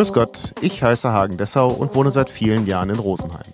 [0.00, 3.52] Grüß Gott, ich heiße Hagen Dessau und wohne seit vielen Jahren in Rosenheim.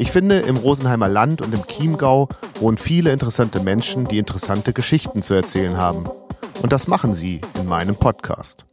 [0.00, 2.28] Ich finde, im Rosenheimer Land und im Chiemgau
[2.58, 6.10] wohnen viele interessante Menschen, die interessante Geschichten zu erzählen haben.
[6.60, 8.66] Und das machen sie in meinem Podcast.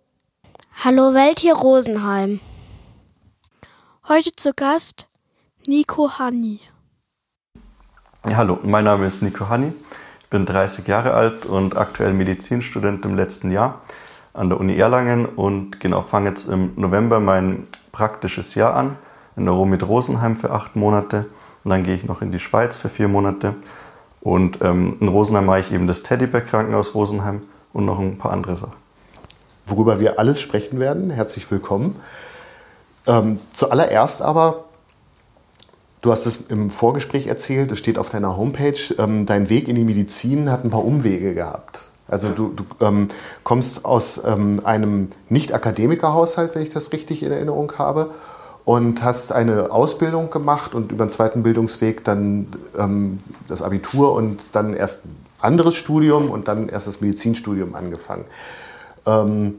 [0.84, 2.39] Hallo Welt hier Rosenheim.
[4.07, 5.07] Heute zu Gast
[5.68, 6.61] Nico Hanni.
[8.27, 9.71] Ja, hallo, mein Name ist Nico Hanni.
[10.23, 13.82] Ich bin 30 Jahre alt und aktuell Medizinstudent im letzten Jahr
[14.33, 18.97] an der Uni Erlangen und genau fange jetzt im November mein praktisches Jahr an
[19.36, 21.25] in der Romit Rosenheim für acht Monate
[21.64, 23.55] und dann gehe ich noch in die Schweiz für vier Monate
[24.21, 27.41] und ähm, in Rosenheim mache ich eben das Teddybär Krankenhaus Rosenheim
[27.74, 28.83] und noch ein paar andere Sachen.
[29.65, 31.96] Worüber wir alles sprechen werden, herzlich willkommen.
[33.05, 34.66] Ähm, zuallererst aber,
[36.02, 39.75] du hast es im Vorgespräch erzählt, es steht auf deiner Homepage, ähm, dein Weg in
[39.75, 41.92] die Medizin hat ein paar Umwege gehabt.
[42.08, 43.08] Also du, du ähm,
[43.44, 48.09] kommst aus ähm, einem Nicht-Akademiker-Haushalt, wenn ich das richtig in Erinnerung habe,
[48.66, 54.45] und hast eine Ausbildung gemacht und über den zweiten Bildungsweg dann ähm, das Abitur und
[54.53, 58.25] dann erst ein anderes Studium und dann erst das Medizinstudium angefangen.
[59.05, 59.55] Ähm,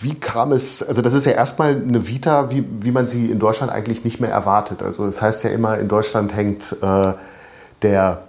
[0.00, 3.38] wie kam es, also das ist ja erstmal eine Vita, wie, wie man sie in
[3.38, 4.82] Deutschland eigentlich nicht mehr erwartet.
[4.82, 7.14] Also das heißt ja immer, in Deutschland hängt äh,
[7.82, 8.24] der,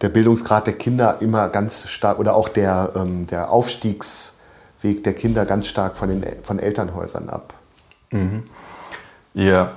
[0.00, 5.44] der Bildungsgrad der Kinder immer ganz stark oder auch der, ähm, der Aufstiegsweg der Kinder
[5.44, 7.54] ganz stark von den von Elternhäusern ab.
[8.10, 8.44] Mhm.
[9.34, 9.72] Ja,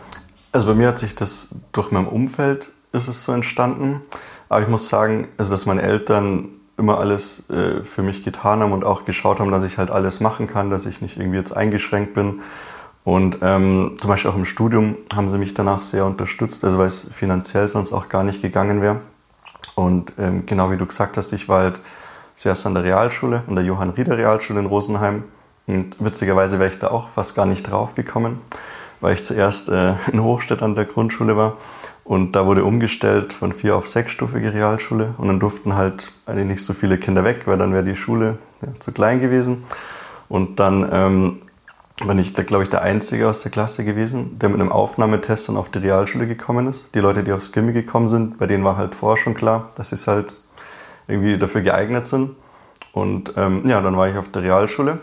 [0.51, 4.01] also bei mir hat sich das durch mein Umfeld ist es so entstanden.
[4.49, 8.73] Aber ich muss sagen, also dass meine Eltern immer alles äh, für mich getan haben
[8.73, 11.55] und auch geschaut haben, dass ich halt alles machen kann, dass ich nicht irgendwie jetzt
[11.55, 12.41] eingeschränkt bin.
[13.03, 16.87] Und ähm, zum Beispiel auch im Studium haben sie mich danach sehr unterstützt, also weil
[16.87, 19.01] es finanziell sonst auch gar nicht gegangen wäre.
[19.75, 21.79] Und ähm, genau wie du gesagt hast, ich war halt
[22.35, 25.23] zuerst an der Realschule, an der Johann Rieder Realschule in Rosenheim
[25.67, 28.41] und witzigerweise wäre ich da auch fast gar nicht drauf gekommen,
[28.99, 31.57] weil ich zuerst äh, in Hochstedt an der Grundschule war.
[32.03, 35.13] Und da wurde umgestellt von vier auf sechsstufige Realschule.
[35.17, 38.37] Und dann durften halt eigentlich nicht so viele Kinder weg, weil dann wäre die Schule
[38.61, 39.63] ja, zu klein gewesen.
[40.27, 41.41] Und dann ähm,
[42.07, 45.57] bin ich, glaube ich, der Einzige aus der Klasse gewesen, der mit einem Aufnahmetest dann
[45.57, 46.93] auf die Realschule gekommen ist.
[46.95, 49.89] Die Leute, die aufs Gimmi gekommen sind, bei denen war halt vorher schon klar, dass
[49.89, 50.35] sie halt
[51.07, 52.31] irgendwie dafür geeignet sind.
[52.93, 54.99] Und ähm, ja, dann war ich auf der Realschule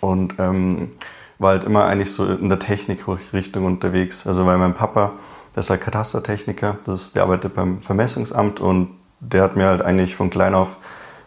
[0.00, 0.90] und ähm,
[1.38, 4.26] war halt immer eigentlich so in der Technikrichtung unterwegs.
[4.26, 5.12] Also weil mein Papa,
[5.54, 10.16] der ist halt Katastertechniker, das, der arbeitet beim Vermessungsamt und der hat mir halt eigentlich
[10.16, 10.76] von klein auf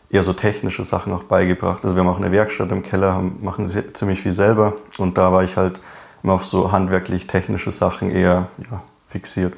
[0.09, 1.83] eher so technische Sachen auch beigebracht.
[1.83, 5.31] Also wir haben auch eine Werkstatt im Keller, haben, machen ziemlich viel selber und da
[5.31, 5.79] war ich halt
[6.23, 9.53] immer auf so handwerklich technische Sachen eher ja, fixiert.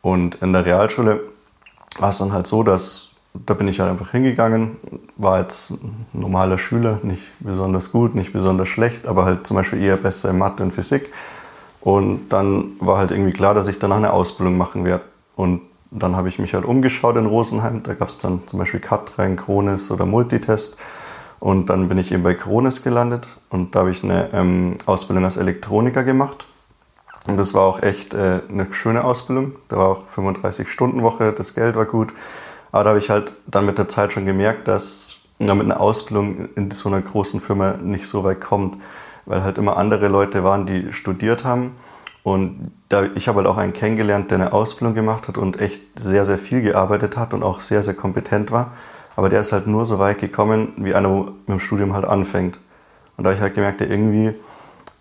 [0.00, 1.20] Und in der Realschule
[1.98, 4.76] war es dann halt so, dass da bin ich halt einfach hingegangen,
[5.16, 9.82] war jetzt ein normaler Schüler, nicht besonders gut, nicht besonders schlecht, aber halt zum Beispiel
[9.82, 11.12] eher besser in Mathe und Physik.
[11.80, 15.04] Und dann war halt irgendwie klar, dass ich danach eine Ausbildung machen werde.
[15.34, 15.62] Und
[15.92, 17.82] dann habe ich mich halt umgeschaut in Rosenheim.
[17.82, 20.78] Da gab es dann zum Beispiel Katrein, Kronis oder Multitest.
[21.38, 25.24] Und dann bin ich eben bei Kronis gelandet und da habe ich eine ähm, Ausbildung
[25.24, 26.46] als Elektroniker gemacht.
[27.28, 29.56] Und das war auch echt äh, eine schöne Ausbildung.
[29.68, 32.12] Da war auch 35-Stunden-Woche, das Geld war gut.
[32.70, 35.80] Aber da habe ich halt dann mit der Zeit schon gemerkt, dass man mit einer
[35.80, 38.76] Ausbildung in so einer großen Firma nicht so weit kommt,
[39.26, 41.72] weil halt immer andere Leute waren, die studiert haben.
[42.22, 45.80] Und da, ich habe halt auch einen kennengelernt, der eine Ausbildung gemacht hat und echt
[45.98, 48.72] sehr, sehr viel gearbeitet hat und auch sehr, sehr kompetent war.
[49.16, 52.58] Aber der ist halt nur so weit gekommen, wie einer mit dem Studium halt anfängt.
[53.16, 54.34] Und da habe ich halt gemerkt, der irgendwie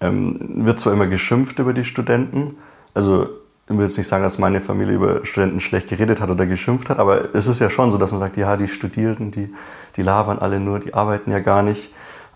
[0.01, 2.57] ähm, wird zwar immer geschimpft über die Studenten,
[2.93, 3.29] also
[3.69, 6.89] ich will jetzt nicht sagen, dass meine Familie über Studenten schlecht geredet hat oder geschimpft
[6.89, 9.53] hat, aber es ist ja schon so, dass man sagt, ja, die Studierenden, die,
[9.95, 11.93] die labern alle nur, die arbeiten ja gar nicht.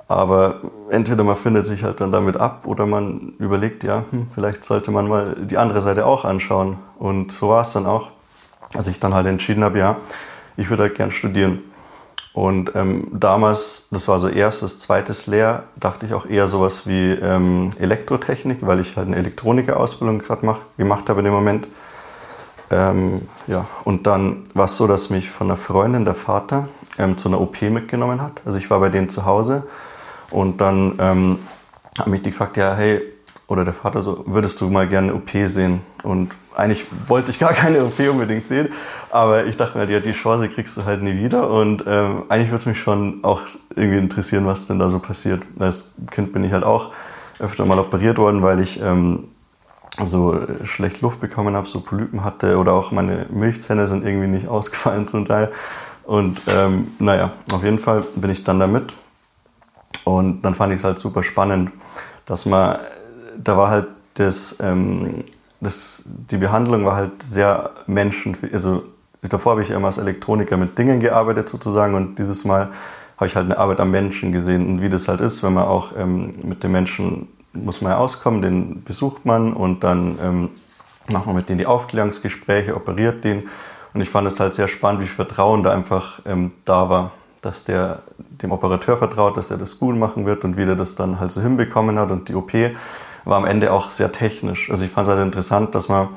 [0.08, 0.62] Aber
[0.92, 4.92] entweder man findet sich halt dann damit ab oder man überlegt, ja, hm, vielleicht sollte
[4.92, 6.78] man mal die andere Seite auch anschauen.
[7.00, 8.12] Und so war es dann auch,
[8.74, 9.98] als ich dann halt entschieden habe, ja,
[10.58, 11.64] ich würde halt gern studieren.
[12.34, 17.12] Und ähm, damals, das war so erstes, zweites Lehr, dachte ich auch eher sowas wie
[17.12, 21.68] ähm, Elektrotechnik, weil ich halt eine Elektronikerausbildung gerade gemacht habe in dem Moment.
[22.72, 27.18] Ähm, ja, und dann war es so, dass mich von einer Freundin der Vater ähm,
[27.18, 28.42] zu einer OP mitgenommen hat.
[28.46, 29.66] Also ich war bei denen zu Hause
[30.36, 31.40] und dann ähm,
[31.98, 33.02] hat mich die gefragt, ja, hey,
[33.48, 35.80] oder der Vater so, würdest du mal gerne eine OP sehen?
[36.04, 38.68] Und eigentlich wollte ich gar keine OP unbedingt sehen,
[39.12, 42.50] aber ich dachte mir, ja, die Chance kriegst du halt nie wieder und ähm, eigentlich
[42.50, 43.44] würde es mich schon auch
[43.78, 45.42] irgendwie interessieren, was denn da so passiert.
[45.58, 46.92] Als Kind bin ich halt auch
[47.40, 49.30] öfter mal operiert worden, weil ich ähm,
[50.04, 54.48] so schlecht Luft bekommen habe, so Polypen hatte oder auch meine Milchzähne sind irgendwie nicht
[54.50, 55.54] ausgefallen zum Teil.
[56.04, 58.94] Und ähm, naja, auf jeden Fall bin ich dann damit
[60.06, 61.72] und dann fand ich es halt super spannend
[62.26, 62.80] dass man,
[63.38, 65.24] da war halt das, ähm,
[65.62, 68.84] das, die Behandlung war halt sehr Menschen, also
[69.22, 72.70] davor habe ich immer als Elektroniker mit Dingen gearbeitet sozusagen und dieses Mal
[73.18, 74.68] habe ich halt eine Arbeit am Menschen gesehen.
[74.68, 77.98] Und wie das halt ist, wenn man auch ähm, mit den Menschen muss man ja
[77.98, 80.50] auskommen, den besucht man und dann ähm,
[81.08, 83.44] macht man mit denen die Aufklärungsgespräche, operiert den.
[83.94, 87.12] Und ich fand es halt sehr spannend, wie viel Vertrauen da einfach ähm, da war,
[87.46, 90.96] dass der dem Operateur vertraut, dass er das gut machen wird und wie der das
[90.96, 92.54] dann halt so hinbekommen hat und die OP
[93.24, 94.70] war am Ende auch sehr technisch.
[94.70, 96.10] Also ich fand es halt interessant, dass man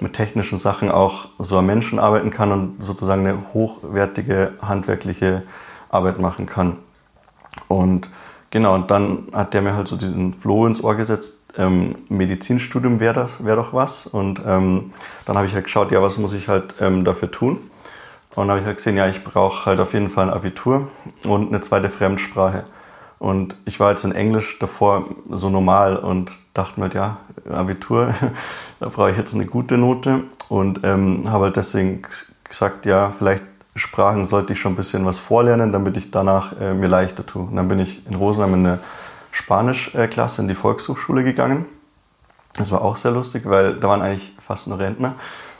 [0.00, 5.42] mit technischen Sachen auch so am Menschen arbeiten kann und sozusagen eine hochwertige handwerkliche
[5.88, 6.76] Arbeit machen kann.
[7.68, 8.08] Und
[8.50, 13.00] genau, und dann hat der mir halt so diesen Floh ins Ohr gesetzt, ähm, Medizinstudium
[13.00, 14.06] wäre wär doch was.
[14.06, 14.92] Und ähm,
[15.24, 17.58] dann habe ich halt geschaut, ja, was muss ich halt ähm, dafür tun?
[18.36, 20.88] Und habe ich halt gesehen, ja, ich brauche halt auf jeden Fall ein Abitur
[21.24, 22.64] und eine zweite Fremdsprache.
[23.18, 27.16] Und ich war jetzt in Englisch davor so normal und dachte mir, halt, ja,
[27.50, 28.14] Abitur,
[28.80, 30.24] da brauche ich jetzt eine gute Note.
[30.48, 32.02] Und ähm, habe halt deswegen
[32.44, 33.42] gesagt, ja, vielleicht
[33.74, 37.42] Sprachen sollte ich schon ein bisschen was vorlernen, damit ich danach äh, mir leichter tue.
[37.42, 38.78] Und dann bin ich in Rosenheim in eine
[39.32, 41.66] Spanischklasse in die Volkshochschule gegangen.
[42.56, 45.14] Das war auch sehr lustig, weil da waren eigentlich fast nur Rentner.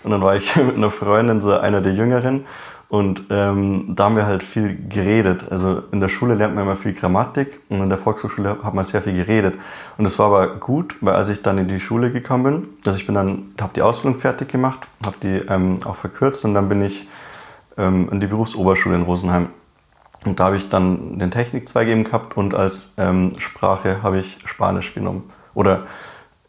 [0.06, 2.46] Und dann war ich mit einer Freundin, so einer der Jüngeren,
[2.88, 5.50] und ähm, da haben wir halt viel geredet.
[5.50, 8.84] Also in der Schule lernt man immer viel Grammatik und in der Volkshochschule hat man
[8.84, 9.56] sehr viel geredet.
[9.98, 12.96] Und das war aber gut, weil als ich dann in die Schule gekommen bin, also
[12.96, 16.68] ich bin dann, habe die Ausbildung fertig gemacht, habe die ähm, auch verkürzt und dann
[16.68, 17.08] bin ich
[17.76, 19.48] ähm, in die Berufsoberschule in Rosenheim.
[20.24, 24.38] Und da habe ich dann den Technikzweig eben gehabt und als ähm, Sprache habe ich
[24.44, 25.24] Spanisch genommen.
[25.54, 25.86] Oder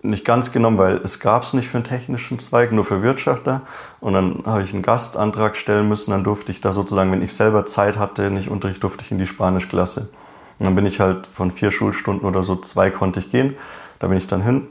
[0.01, 3.61] nicht ganz genommen, weil es gab es nicht für einen technischen Zweig, nur für Wirtschafter.
[3.99, 6.11] Und dann habe ich einen Gastantrag stellen müssen.
[6.11, 9.17] Dann durfte ich da sozusagen, wenn ich selber Zeit hatte, nicht Unterricht, durfte ich in
[9.17, 10.11] die Spanischklasse.
[10.59, 13.55] Und dann bin ich halt von vier Schulstunden oder so, zwei konnte ich gehen.
[13.99, 14.67] Da bin ich dann hin.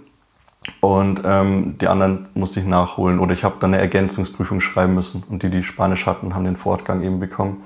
[0.81, 3.19] Und ähm, die anderen musste ich nachholen.
[3.19, 5.25] Oder ich habe dann eine Ergänzungsprüfung schreiben müssen.
[5.29, 7.63] Und die, die Spanisch hatten, haben den Fortgang eben bekommen.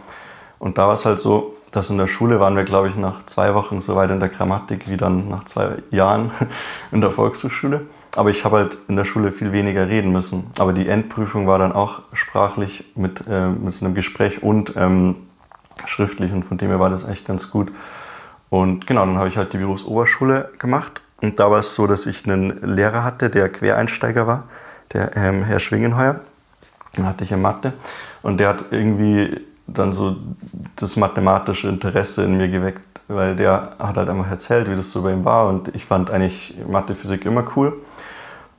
[0.58, 3.24] Und da war es halt so, dass in der Schule waren wir, glaube ich, nach
[3.26, 6.30] zwei Wochen so weit in der Grammatik wie dann nach zwei Jahren
[6.92, 7.82] in der Volkshochschule.
[8.16, 10.50] Aber ich habe halt in der Schule viel weniger reden müssen.
[10.58, 15.16] Aber die Endprüfung war dann auch sprachlich mit, äh, mit so einem Gespräch und ähm,
[15.86, 17.70] schriftlich und von dem her war das echt ganz gut.
[18.48, 22.06] Und genau, dann habe ich halt die Berufsoberschule gemacht und da war es so, dass
[22.06, 24.44] ich einen Lehrer hatte, der Quereinsteiger war,
[24.92, 26.20] der ähm, Herr Schwingenheuer.
[26.96, 27.72] Den hatte ich in Mathe
[28.22, 29.40] und der hat irgendwie
[29.72, 30.16] dann so
[30.76, 35.02] das mathematische Interesse in mir geweckt, weil der hat halt einfach erzählt, wie das so
[35.02, 37.80] bei ihm war und ich fand eigentlich Mathe, Physik immer cool.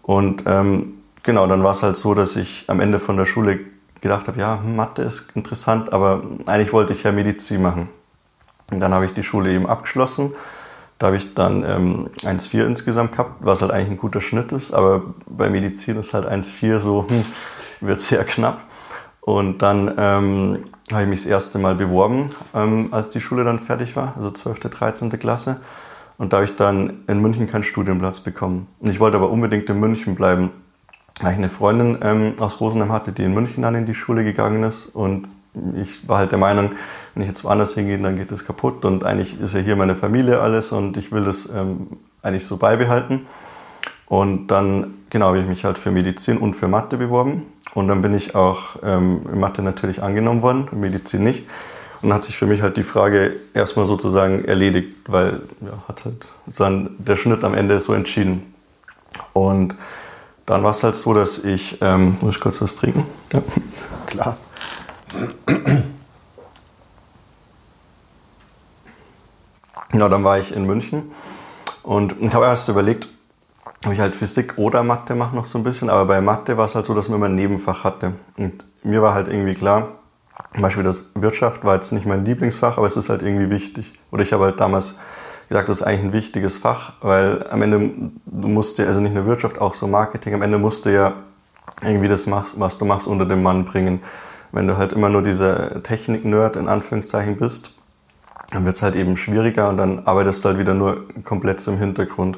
[0.04, 3.60] Und ähm, genau, dann war es halt so, dass ich am Ende von der Schule
[4.02, 7.90] gedacht habe, ja, Mathe ist interessant, aber eigentlich wollte ich ja Medizin machen.
[8.72, 10.34] Und dann habe ich die Schule eben abgeschlossen.
[10.98, 14.72] Da habe ich dann ähm, 1,4 insgesamt gehabt, was halt eigentlich ein guter Schnitt ist,
[14.72, 17.25] aber bei Medizin ist halt 1,4 so, hm,
[17.81, 18.62] wird sehr knapp.
[19.19, 23.59] Und dann ähm, habe ich mich das erste Mal beworben, ähm, als die Schule dann
[23.59, 25.09] fertig war, also 12., 13.
[25.19, 25.61] Klasse.
[26.17, 28.67] Und da habe ich dann in München keinen Studienplatz bekommen.
[28.81, 30.51] Ich wollte aber unbedingt in München bleiben,
[31.19, 34.23] weil ich eine Freundin ähm, aus Rosenheim hatte, die in München dann in die Schule
[34.23, 34.88] gegangen ist.
[34.88, 35.27] Und
[35.75, 36.71] ich war halt der Meinung,
[37.13, 38.86] wenn ich jetzt woanders hingehe, dann geht das kaputt.
[38.86, 41.88] Und eigentlich ist ja hier meine Familie alles und ich will das ähm,
[42.21, 43.25] eigentlich so beibehalten.
[44.12, 47.44] Und dann, genau, habe ich mich halt für Medizin und für Mathe beworben.
[47.74, 51.48] Und dann bin ich auch ähm, in Mathe natürlich angenommen worden, in Medizin nicht.
[52.01, 56.03] Und dann hat sich für mich halt die Frage erstmal sozusagen erledigt, weil ja, hat
[56.03, 58.53] halt dann der Schnitt am Ende so entschieden.
[59.32, 59.75] Und
[60.46, 63.06] dann war es halt so, dass ich, ähm, muss ich kurz was trinken?
[63.32, 63.41] Ja.
[64.08, 64.38] Klar.
[69.94, 71.13] Ja, dann war ich in München
[71.82, 73.08] und ich habe erst überlegt,
[73.83, 76.65] habe ich halt Physik oder Mathe mache noch so ein bisschen, aber bei Mathe war
[76.65, 78.13] es halt so, dass man immer ein Nebenfach hatte.
[78.38, 79.93] Und mir war halt irgendwie klar,
[80.53, 83.93] zum Beispiel das Wirtschaft war jetzt nicht mein Lieblingsfach, aber es ist halt irgendwie wichtig.
[84.11, 85.00] Oder ich habe halt damals
[85.50, 89.15] gesagt, das ist eigentlich ein wichtiges Fach, weil am Ende du musst ja, also nicht
[89.15, 91.13] nur Wirtschaft, auch so Marketing, am Ende musst du ja
[91.81, 94.01] irgendwie das, machst, was du machst, unter den Mann bringen.
[94.51, 97.73] Wenn du halt immer nur dieser Technik-Nerd in Anführungszeichen bist,
[98.51, 101.77] dann wird es halt eben schwieriger und dann arbeitest du halt wieder nur komplett im
[101.77, 102.38] Hintergrund.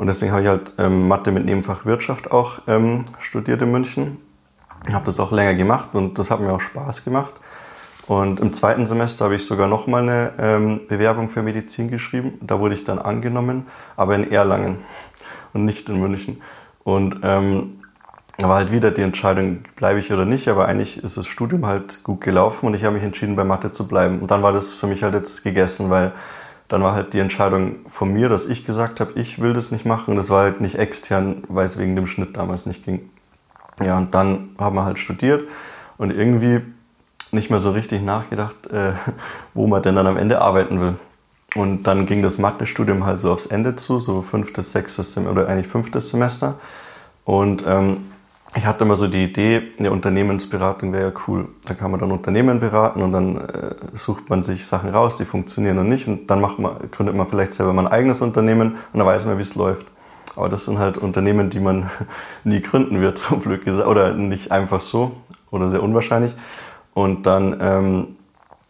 [0.00, 4.16] Und deswegen habe ich halt ähm, Mathe mit Nebenfach Wirtschaft auch ähm, studiert in München.
[4.90, 7.34] Habe das auch länger gemacht und das hat mir auch Spaß gemacht.
[8.06, 12.38] Und im zweiten Semester habe ich sogar noch mal eine ähm, Bewerbung für Medizin geschrieben.
[12.40, 14.78] Da wurde ich dann angenommen, aber in Erlangen
[15.52, 16.40] und nicht in München.
[16.82, 17.82] Und ähm,
[18.38, 20.48] war halt wieder die Entscheidung, bleibe ich oder nicht.
[20.48, 23.70] Aber eigentlich ist das Studium halt gut gelaufen und ich habe mich entschieden, bei Mathe
[23.70, 24.20] zu bleiben.
[24.20, 26.12] Und dann war das für mich halt jetzt gegessen, weil
[26.70, 29.84] dann war halt die Entscheidung von mir, dass ich gesagt habe, ich will das nicht
[29.84, 30.12] machen.
[30.12, 33.10] Und das war halt nicht extern, weil es wegen dem Schnitt damals nicht ging.
[33.82, 35.48] Ja, und dann haben wir halt studiert
[35.98, 36.60] und irgendwie
[37.32, 38.92] nicht mehr so richtig nachgedacht, äh,
[39.54, 40.94] wo man denn dann am Ende arbeiten will.
[41.56, 45.66] Und dann ging das Mathe-Studium halt so aufs Ende zu, so fünftes, sechstes oder eigentlich
[45.66, 46.60] fünftes Semester.
[47.24, 48.12] Und ähm,
[48.56, 51.48] ich hatte immer so die Idee, eine Unternehmensberatung wäre ja cool.
[51.66, 55.24] Da kann man dann Unternehmen beraten und dann äh, sucht man sich Sachen raus, die
[55.24, 56.08] funktionieren und nicht.
[56.08, 56.56] Und dann man,
[56.90, 59.86] gründet man vielleicht selber mal ein eigenes Unternehmen und dann weiß man, wie es läuft.
[60.34, 61.90] Aber das sind halt Unternehmen, die man
[62.44, 63.86] nie gründen wird, so blöd gesagt.
[63.86, 65.12] Oder nicht einfach so
[65.52, 66.34] oder sehr unwahrscheinlich.
[66.92, 68.16] Und dann ähm,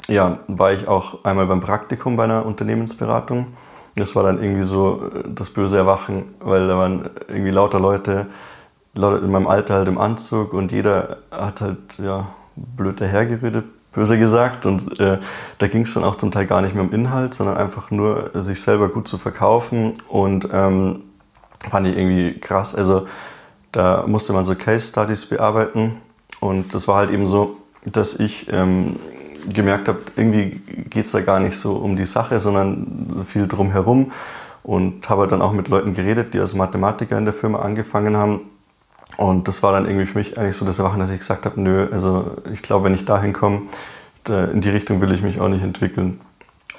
[0.08, 3.46] ja, war ich auch einmal beim Praktikum bei einer Unternehmensberatung.
[3.96, 8.26] Das war dann irgendwie so äh, das böse Erwachen, weil da waren irgendwie lauter Leute,
[8.94, 14.66] in meinem Alter halt im Anzug und jeder hat halt ja, blöd dahergeredet, böse gesagt.
[14.66, 15.18] Und äh,
[15.58, 18.30] da ging es dann auch zum Teil gar nicht mehr um Inhalt, sondern einfach nur,
[18.34, 19.94] sich selber gut zu verkaufen.
[20.08, 21.02] Und ähm,
[21.68, 22.74] fand ich irgendwie krass.
[22.74, 23.06] Also
[23.72, 26.00] da musste man so Case Studies bearbeiten.
[26.40, 28.96] Und das war halt eben so, dass ich ähm,
[29.52, 34.12] gemerkt habe, irgendwie geht es da gar nicht so um die Sache, sondern viel drumherum.
[34.62, 38.40] Und habe dann auch mit Leuten geredet, die als Mathematiker in der Firma angefangen haben
[39.16, 41.60] und das war dann irgendwie für mich eigentlich so das Erwachen, dass ich gesagt habe,
[41.60, 43.62] nö, also ich glaube, wenn ich dahin komme,
[44.28, 46.20] in die Richtung will ich mich auch nicht entwickeln.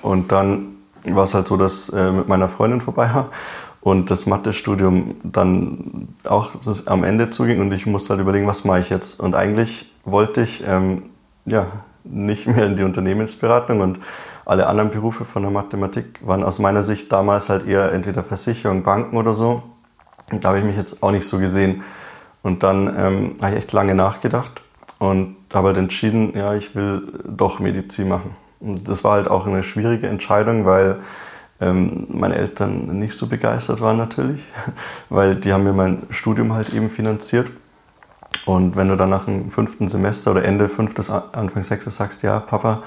[0.01, 3.29] Und dann war es halt so, dass äh, mit meiner Freundin vorbei war
[3.81, 6.51] und das Mathestudium dann auch
[6.85, 9.19] am Ende zuging und ich musste halt überlegen, was mache ich jetzt.
[9.19, 11.03] Und eigentlich wollte ich ähm,
[11.45, 11.67] ja,
[12.03, 14.00] nicht mehr in die Unternehmensberatung und
[14.45, 18.83] alle anderen Berufe von der Mathematik waren aus meiner Sicht damals halt eher entweder Versicherung,
[18.83, 19.63] Banken oder so.
[20.31, 21.83] Da habe ich mich jetzt auch nicht so gesehen.
[22.43, 24.62] Und dann ähm, habe ich echt lange nachgedacht
[25.00, 28.36] und habe halt entschieden, ja, ich will doch Medizin machen.
[28.60, 31.00] Und das war halt auch eine schwierige Entscheidung, weil
[31.60, 34.41] ähm, meine Eltern nicht so begeistert waren natürlich,
[35.10, 37.48] weil die haben mir mein Studium halt eben finanziert.
[38.45, 42.39] Und wenn du dann nach dem fünften Semester oder Ende fünftes, Anfang sechstes sagst, ja,
[42.39, 42.81] Papa,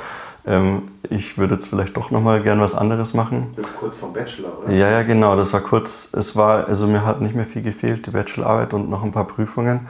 [0.46, 3.48] ähm, ich würde jetzt vielleicht doch nochmal gern was anderes machen.
[3.56, 4.72] Das ist kurz vom Bachelor, oder?
[4.72, 5.36] Ja, ja, genau.
[5.36, 8.90] Das war kurz, es war, also mir hat nicht mehr viel gefehlt, die Bachelorarbeit und
[8.90, 9.86] noch ein paar Prüfungen.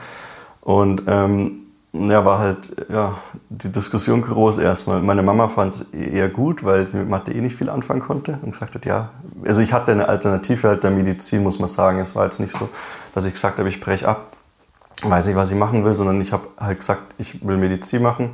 [0.61, 3.17] Und ähm, ja, war halt ja,
[3.49, 5.01] die Diskussion groß erstmal.
[5.01, 8.39] Meine Mama fand es eher gut, weil sie mit Mathe eh nicht viel anfangen konnte
[8.43, 9.11] und gesagt hat, ja,
[9.45, 12.01] also ich hatte eine Alternative halt der Medizin, muss man sagen.
[12.01, 12.69] Es war jetzt nicht so,
[13.15, 14.37] dass ich gesagt habe, ich breche ab,
[15.03, 18.31] weiß nicht, was ich machen will, sondern ich habe halt gesagt, ich will Medizin machen.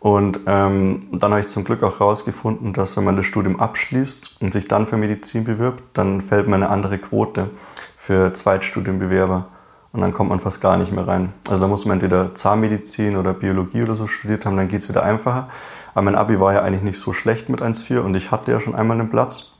[0.00, 4.36] Und ähm, dann habe ich zum Glück auch herausgefunden, dass wenn man das Studium abschließt
[4.40, 7.50] und sich dann für Medizin bewirbt, dann fällt man eine andere Quote
[7.96, 9.48] für Zweitstudienbewerber.
[9.92, 11.32] Und dann kommt man fast gar nicht mehr rein.
[11.48, 14.88] Also da muss man entweder Zahnmedizin oder Biologie oder so studiert haben, dann geht es
[14.88, 15.48] wieder einfacher.
[15.94, 18.60] Aber mein Abi war ja eigentlich nicht so schlecht mit 1,4 und ich hatte ja
[18.60, 19.54] schon einmal einen Platz.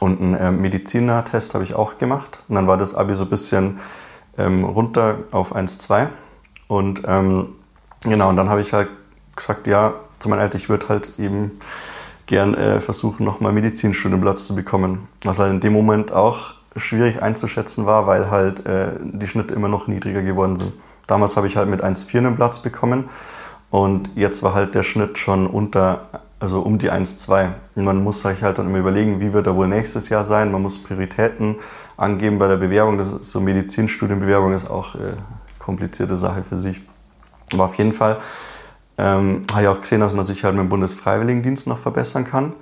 [0.00, 2.42] Und einen äh, Medizinertest habe ich auch gemacht.
[2.48, 3.80] Und dann war das Abi so ein bisschen
[4.38, 6.08] ähm, runter auf 1,2.
[6.68, 7.48] Und ähm,
[8.04, 8.88] genau, und dann habe ich halt
[9.38, 11.58] gesagt, ja, zu meinen Eltern, ich würde halt eben
[12.26, 15.08] gern äh, versuchen, nochmal Medizinstudienplatz zu bekommen.
[15.24, 19.68] Was halt in dem Moment auch schwierig einzuschätzen war, weil halt äh, die Schnitte immer
[19.68, 20.72] noch niedriger geworden sind.
[21.06, 23.08] Damals habe ich halt mit 1,4 einen Platz bekommen
[23.70, 27.50] und jetzt war halt der Schnitt schon unter, also um die 1,2.
[27.74, 30.52] Und man muss sich halt dann immer überlegen, wie wird er wohl nächstes Jahr sein.
[30.52, 31.56] Man muss Prioritäten
[31.96, 32.98] angeben bei der Bewerbung.
[32.98, 35.14] Das ist, so Medizinstudienbewerbung ist auch äh,
[35.58, 36.80] komplizierte Sache für sich.
[37.52, 38.18] Aber auf jeden Fall
[38.98, 42.52] ähm, habe ich auch gesehen, dass man sich halt mit dem Bundesfreiwilligendienst noch verbessern kann.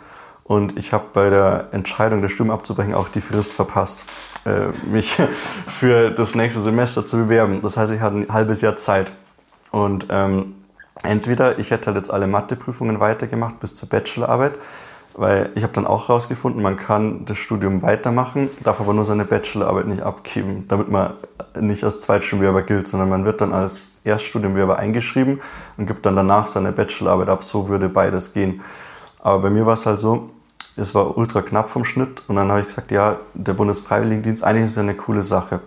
[0.45, 4.05] Und ich habe bei der Entscheidung, der Stimme abzubrechen, auch die Frist verpasst,
[4.45, 5.17] äh, mich
[5.67, 7.61] für das nächste Semester zu bewerben.
[7.63, 9.11] Das heißt, ich hatte ein halbes Jahr Zeit.
[9.73, 10.55] Und ähm,
[11.03, 14.55] entweder ich hätte halt jetzt alle Matheprüfungen weitergemacht bis zur Bachelorarbeit
[15.19, 19.25] weil ich habe dann auch herausgefunden, man kann das Studium weitermachen, darf aber nur seine
[19.25, 21.15] Bachelorarbeit nicht abgeben, damit man
[21.59, 25.41] nicht als Zweitstudienbewerber gilt, sondern man wird dann als Erststudienbewerber eingeschrieben
[25.79, 27.45] und gibt dann danach seine Bachelorarbeit ab.
[27.45, 28.61] So würde beides gehen.
[29.21, 30.29] Aber bei mir war es halt so,
[30.77, 34.65] es war ultra knapp vom Schnitt und dann habe ich gesagt, ja, der Bundesfreiwilligendienst, eigentlich
[34.65, 35.61] ist ja eine coole Sache.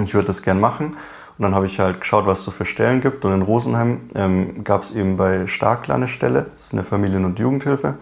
[0.00, 0.96] Ich würde das gern machen.
[1.36, 3.24] Und dann habe ich halt geschaut, was es so für Stellen gibt.
[3.24, 7.24] Und in Rosenheim ähm, gab es eben bei Starkler eine Stelle, das ist eine Familien-
[7.24, 7.94] und Jugendhilfe.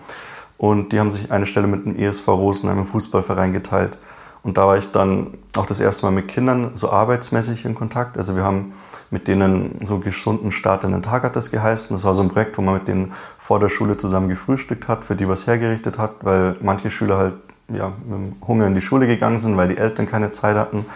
[0.59, 3.99] Und die haben sich eine Stelle mit dem ESV Rosenheim im Fußballverein geteilt.
[4.43, 8.17] Und da war ich dann auch das erste Mal mit Kindern so arbeitsmäßig in Kontakt.
[8.17, 8.73] Also wir haben
[9.11, 11.95] mit denen so gesunden Start in den Tag hat das geheißen.
[11.95, 15.05] Das war so ein Projekt, wo man mit denen vor der Schule zusammen gefrühstückt hat,
[15.05, 17.35] für die was hergerichtet hat, weil manche Schüler halt
[17.73, 20.87] ja, mit Hunger in die Schule gegangen sind, weil die Eltern keine Zeit hatten.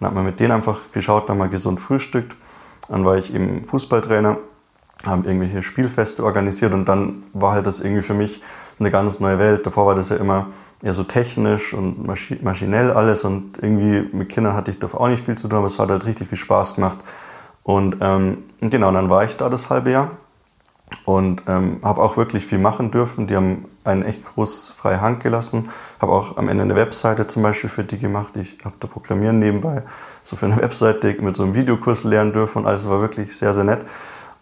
[0.00, 2.34] Dann hat man mit denen einfach geschaut, dann mal gesund frühstückt.
[2.88, 4.38] Dann war ich eben Fußballtrainer,
[5.06, 8.42] haben irgendwelche Spielfeste organisiert und dann war halt das irgendwie für mich
[8.78, 9.66] eine ganz neue Welt.
[9.66, 10.48] Davor war das ja immer,
[10.82, 12.06] eher so technisch und
[12.42, 15.66] maschinell alles und irgendwie mit Kindern hatte ich da auch nicht viel zu tun, aber
[15.66, 16.98] es hat halt richtig viel Spaß gemacht.
[17.62, 20.10] Und ähm, genau, dann war ich da das halbe Jahr
[21.06, 23.26] und ähm, habe auch wirklich viel machen dürfen.
[23.26, 25.70] Die haben einen echt groß freie Hand gelassen.
[26.00, 28.36] Habe auch am Ende eine Webseite zum Beispiel für die gemacht.
[28.36, 29.82] Ich habe da Programmieren nebenbei
[30.22, 33.54] so für eine Webseite mit so einem Videokurs lernen dürfen und alles war wirklich sehr,
[33.54, 33.84] sehr nett.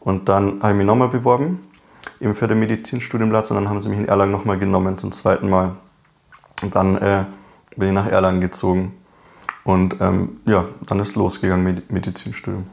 [0.00, 1.60] Und dann habe ich mich nochmal beworben,
[2.23, 5.50] eben für den Medizinstudienplatz und dann haben sie mich in Erlangen nochmal genommen zum zweiten
[5.50, 5.76] Mal.
[6.62, 7.25] Und dann äh,
[7.76, 8.95] bin ich nach Erlangen gezogen
[9.64, 12.67] und ähm, ja, dann ist losgegangen mit Medizinstudium.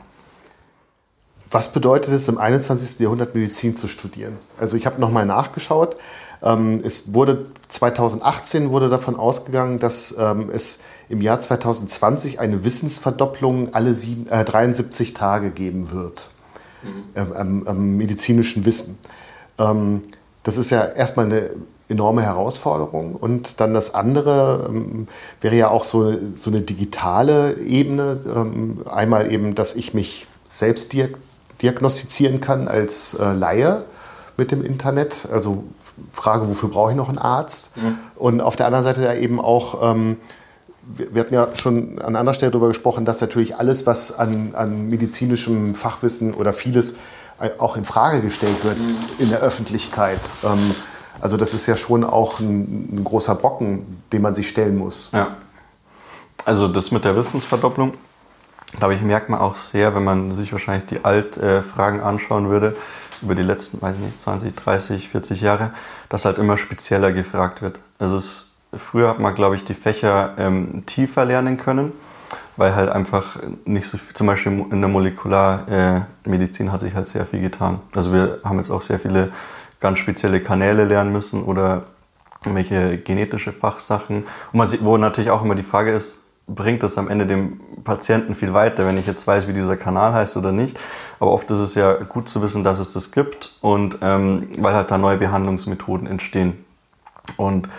[1.51, 2.99] Was bedeutet es, im 21.
[2.99, 4.37] Jahrhundert Medizin zu studieren?
[4.59, 5.95] Also ich habe nochmal nachgeschaut.
[6.43, 13.73] Ähm, es wurde 2018 wurde davon ausgegangen, dass ähm, es im Jahr 2020 eine Wissensverdopplung
[13.73, 16.29] alle sieben, äh, 73 Tage geben wird
[16.83, 17.33] mhm.
[17.35, 18.99] am, am, medizinischen Wissen.
[19.59, 20.03] Ähm,
[20.43, 21.51] das ist ja erstmal eine
[21.89, 23.15] enorme Herausforderung.
[23.15, 25.07] Und dann das andere ähm,
[25.41, 28.19] wäre ja auch so, so eine digitale Ebene.
[28.33, 31.29] Ähm, einmal eben, dass ich mich selbst diagnostiziere
[31.61, 33.83] diagnostizieren kann als äh, Laie
[34.37, 35.27] mit dem Internet.
[35.31, 35.65] Also
[36.13, 37.75] Frage, wofür brauche ich noch einen Arzt?
[37.77, 37.97] Mhm.
[38.15, 40.17] Und auf der anderen Seite ja eben auch, ähm,
[40.83, 44.89] wir, hatten ja schon an anderer Stelle darüber gesprochen, dass natürlich alles, was an, an
[44.89, 46.95] medizinischem Fachwissen oder vieles
[47.57, 48.97] auch in Frage gestellt wird mhm.
[49.19, 50.19] in der Öffentlichkeit.
[50.43, 50.75] Ähm,
[51.21, 55.09] also das ist ja schon auch ein, ein großer Brocken, den man sich stellen muss.
[55.11, 55.37] Ja.
[56.45, 57.93] Also das mit der Wissensverdopplung
[58.75, 62.75] glaube ich, merkt man auch sehr, wenn man sich wahrscheinlich die Altfragen anschauen würde,
[63.21, 65.71] über die letzten, weiß ich nicht, 20, 30, 40 Jahre,
[66.07, 67.79] dass halt immer spezieller gefragt wird.
[67.97, 71.91] Also es, früher hat man, glaube ich, die Fächer ähm, tiefer lernen können,
[72.59, 77.25] weil halt einfach nicht so viel, zum Beispiel in der Molekularmedizin hat sich halt sehr
[77.25, 77.79] viel getan.
[77.95, 79.31] Also wir haben jetzt auch sehr viele
[79.79, 81.85] ganz spezielle Kanäle lernen müssen oder
[82.43, 84.25] irgendwelche genetische Fachsachen.
[84.51, 88.35] Und sieht, wo natürlich auch immer die Frage ist, bringt das am Ende dem Patienten
[88.35, 90.77] viel weiter, wenn ich jetzt weiß, wie dieser Kanal heißt oder nicht.
[91.21, 94.73] Aber oft ist es ja gut zu wissen, dass es das gibt und ähm, weil
[94.73, 96.65] halt da neue Behandlungsmethoden entstehen.
[97.37, 97.69] Und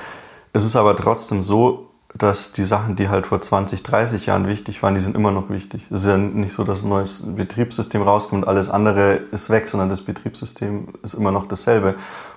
[0.54, 4.82] es ist aber trotzdem so, dass die Sachen, die halt vor 20, 30 Jahren wichtig
[4.82, 5.82] waren, die sind immer noch wichtig.
[5.90, 9.68] Es ist ja nicht so, dass ein neues Betriebssystem rauskommt und alles andere ist weg,
[9.68, 11.94] sondern das Betriebssystem ist immer noch dasselbe.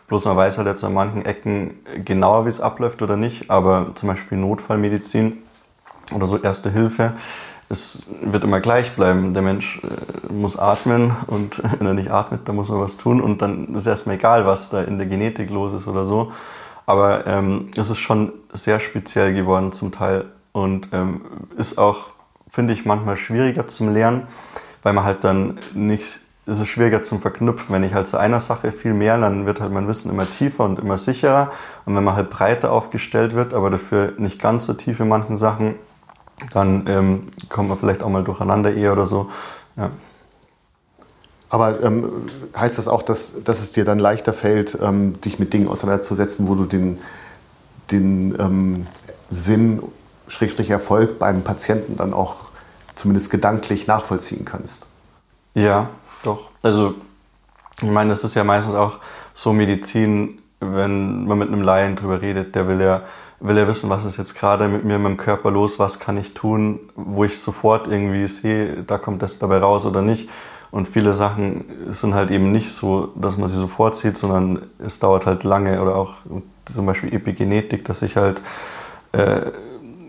[0.07, 3.49] Bloß man weiß halt jetzt an manchen Ecken genauer, wie es abläuft oder nicht.
[3.49, 5.39] Aber zum Beispiel Notfallmedizin
[6.13, 7.13] oder so Erste Hilfe,
[7.69, 9.33] es wird immer gleich bleiben.
[9.33, 13.21] Der Mensch äh, muss atmen und wenn er nicht atmet, dann muss man was tun
[13.21, 16.31] und dann ist erstmal egal, was da in der Genetik los ist oder so.
[16.85, 21.21] Aber ähm, es ist schon sehr speziell geworden zum Teil und ähm,
[21.57, 22.07] ist auch,
[22.47, 24.27] finde ich, manchmal schwieriger zum Lernen,
[24.83, 27.73] weil man halt dann nicht, es ist schwieriger zum Verknüpfen.
[27.73, 30.65] Wenn ich halt zu einer Sache viel mehr, dann wird halt mein Wissen immer tiefer
[30.65, 31.51] und immer sicherer.
[31.85, 35.37] Und wenn man halt breiter aufgestellt wird, aber dafür nicht ganz so tief in manchen
[35.37, 35.75] Sachen,
[36.53, 39.29] dann ähm, kommt man vielleicht auch mal durcheinander eher oder so.
[39.77, 39.89] Ja.
[41.53, 42.25] Aber ähm,
[42.57, 46.47] heißt das auch, dass, dass es dir dann leichter fällt, ähm, dich mit Dingen auseinanderzusetzen,
[46.47, 46.97] wo du den,
[47.91, 48.87] den ähm,
[49.29, 49.83] Sinn,
[50.27, 52.37] Schrägstrich Erfolg beim Patienten dann auch
[52.95, 54.87] zumindest gedanklich nachvollziehen kannst?
[55.53, 55.91] Ja,
[56.23, 56.49] doch.
[56.63, 56.95] Also
[57.83, 58.93] ich meine, das ist ja meistens auch
[59.35, 63.03] so Medizin, wenn man mit einem Laien drüber redet, der will ja
[63.39, 66.17] will er wissen, was ist jetzt gerade mit mir, mit dem Körper los, was kann
[66.17, 70.29] ich tun, wo ich sofort irgendwie sehe, da kommt das dabei raus oder nicht.
[70.73, 74.97] Und viele Sachen sind halt eben nicht so, dass man sie sofort sieht, sondern es
[74.97, 75.79] dauert halt lange.
[75.79, 76.15] Oder auch
[76.65, 78.41] zum Beispiel Epigenetik, dass ich halt
[79.11, 79.51] äh,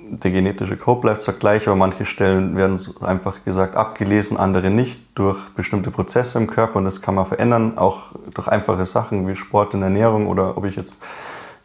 [0.08, 5.02] der genetische Code bleibt zwar gleich, aber manche Stellen werden einfach gesagt abgelesen, andere nicht
[5.14, 6.76] durch bestimmte Prozesse im Körper.
[6.76, 10.64] Und das kann man verändern, auch durch einfache Sachen wie Sport und Ernährung oder ob
[10.64, 11.02] ich jetzt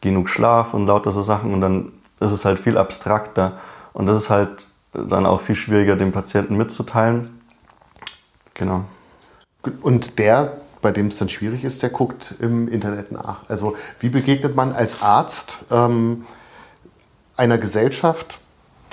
[0.01, 1.53] genug Schlaf und lauter so Sachen.
[1.53, 3.59] Und dann ist es halt viel abstrakter.
[3.93, 7.38] Und das ist halt dann auch viel schwieriger dem Patienten mitzuteilen.
[8.59, 8.83] Genau.
[9.81, 13.49] Und der, bei dem es dann schwierig ist, der guckt im Internet nach.
[13.49, 16.25] Also wie begegnet man als Arzt ähm,
[17.37, 18.39] einer Gesellschaft,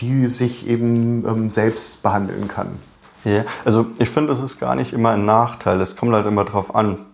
[0.00, 2.78] die sich eben ähm, selbst behandeln kann?
[3.24, 5.80] Ja, also ich finde, das ist gar nicht immer ein Nachteil.
[5.80, 7.04] Es kommt halt immer drauf an.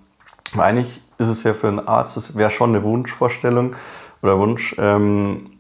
[0.53, 3.75] Weil eigentlich ist es ja für einen Arzt, das wäre schon eine Wunschvorstellung
[4.21, 5.53] oder Wunsch, ähm,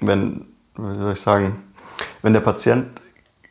[0.00, 1.62] wenn, wie soll ich sagen,
[2.22, 2.88] wenn der Patient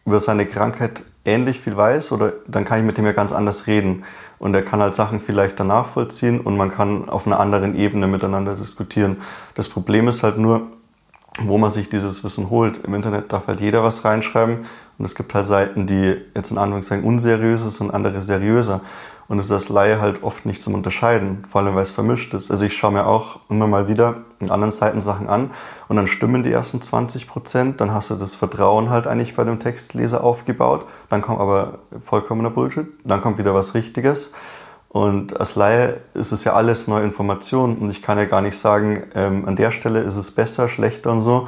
[0.03, 3.67] über seine Krankheit ähnlich viel weiß, oder dann kann ich mit dem ja ganz anders
[3.67, 4.03] reden.
[4.39, 8.07] Und er kann halt Sachen vielleicht danach vollziehen und man kann auf einer anderen Ebene
[8.07, 9.17] miteinander diskutieren.
[9.55, 10.67] Das Problem ist halt nur,
[11.39, 12.77] wo man sich dieses Wissen holt.
[12.85, 14.59] Im Internet darf halt jeder was reinschreiben
[14.97, 18.81] und es gibt halt Seiten, die jetzt in Anführungszeichen unseriös sind und andere seriöser.
[19.27, 22.33] Und es ist als Laie halt oft nicht zum Unterscheiden, vor allem weil es vermischt
[22.33, 22.49] ist.
[22.49, 25.51] Also ich schaue mir auch immer mal wieder in anderen Seiten Sachen an
[25.87, 29.43] und dann stimmen die ersten 20 Prozent, dann hast du das Vertrauen halt eigentlich bei
[29.43, 34.31] dem Textleser aufgebaut, dann kommt aber vollkommener Bullshit, dann kommt wieder was Richtiges.
[34.89, 38.57] Und als Laie ist es ja alles neue Information und ich kann ja gar nicht
[38.57, 41.47] sagen, ähm, an der Stelle ist es besser, schlechter und so.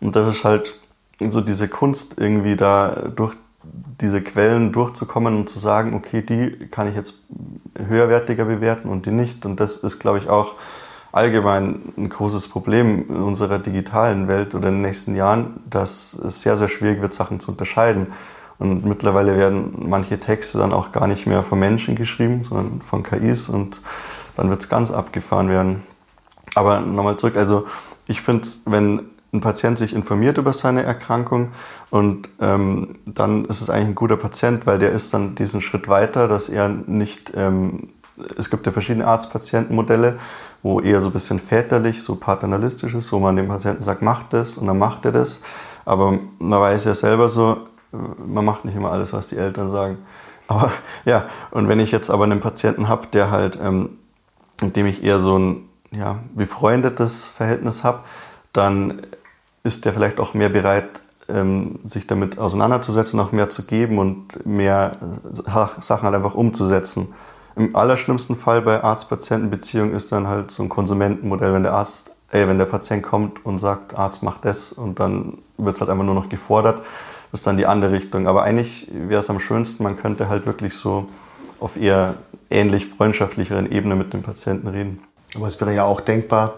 [0.00, 0.80] Und das ist halt
[1.20, 3.36] so diese Kunst irgendwie da durch
[4.00, 7.24] diese Quellen durchzukommen und zu sagen, okay, die kann ich jetzt
[7.76, 9.44] höherwertiger bewerten und die nicht.
[9.46, 10.54] Und das ist, glaube ich, auch
[11.12, 16.42] allgemein ein großes Problem in unserer digitalen Welt oder in den nächsten Jahren, dass es
[16.42, 18.08] sehr, sehr schwierig wird, Sachen zu unterscheiden.
[18.58, 23.02] Und mittlerweile werden manche Texte dann auch gar nicht mehr von Menschen geschrieben, sondern von
[23.02, 23.82] KIs und
[24.36, 25.82] dann wird es ganz abgefahren werden.
[26.54, 27.66] Aber nochmal zurück, also
[28.06, 31.48] ich finde, wenn ein Patient sich informiert über seine Erkrankung
[31.90, 35.88] und ähm, dann ist es eigentlich ein guter Patient, weil der ist dann diesen Schritt
[35.88, 37.88] weiter, dass er nicht, ähm,
[38.36, 40.18] es gibt ja verschiedene Arzt-Patienten-Modelle,
[40.62, 44.24] wo eher so ein bisschen väterlich, so paternalistisch ist, wo man dem Patienten sagt, mach
[44.24, 45.42] das und dann macht er das.
[45.84, 47.58] Aber man weiß ja selber so,
[47.92, 49.98] man macht nicht immer alles, was die Eltern sagen.
[50.48, 50.72] Aber
[51.04, 53.98] ja, und wenn ich jetzt aber einen Patienten habe, der halt, ähm,
[54.62, 58.00] mit dem ich eher so ein ja, befreundetes Verhältnis habe,
[58.54, 59.02] dann
[59.68, 64.46] ist der vielleicht auch mehr bereit, ähm, sich damit auseinanderzusetzen, auch mehr zu geben und
[64.46, 67.14] mehr äh, Sachen halt einfach umzusetzen.
[67.54, 72.48] Im allerschlimmsten Fall bei Arzt-Patienten-Beziehung ist dann halt so ein Konsumentenmodell, wenn der Arzt, ey,
[72.48, 76.04] wenn der Patient kommt und sagt, Arzt macht das und dann wird es halt einfach
[76.04, 76.78] nur noch gefordert.
[77.30, 78.26] Das ist dann die andere Richtung.
[78.26, 81.08] Aber eigentlich wäre es am schönsten, man könnte halt wirklich so
[81.60, 82.14] auf eher
[82.48, 85.02] ähnlich freundschaftlicheren Ebene mit dem Patienten reden.
[85.34, 86.54] Aber es wäre ja auch denkbar,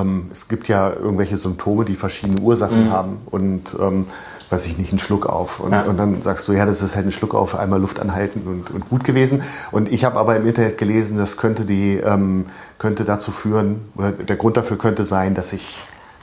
[0.00, 2.90] ähm, es gibt ja irgendwelche Symptome, die verschiedene Ursachen mhm.
[2.90, 4.06] haben und ähm,
[4.50, 5.60] weiß ich nicht, einen Schluck auf.
[5.60, 5.82] Und, ja.
[5.82, 8.70] und, dann sagst du, ja, das ist halt ein Schluck auf, einmal Luft anhalten und,
[8.70, 9.42] und gut gewesen.
[9.72, 12.46] Und ich habe aber im Internet gelesen, das könnte, die, ähm,
[12.78, 15.78] könnte dazu führen, oder der Grund dafür könnte sein, dass ich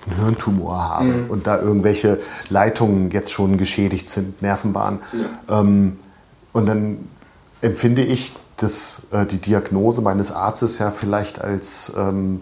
[0.08, 1.30] einen Hirntumor habe mhm.
[1.30, 5.00] und da irgendwelche Leitungen jetzt schon geschädigt sind, Nervenbahnen.
[5.14, 5.60] Ja.
[5.60, 5.98] Ähm,
[6.54, 6.98] und dann
[7.62, 12.42] empfinde ich das, äh, die Diagnose meines Arztes ja vielleicht als ähm,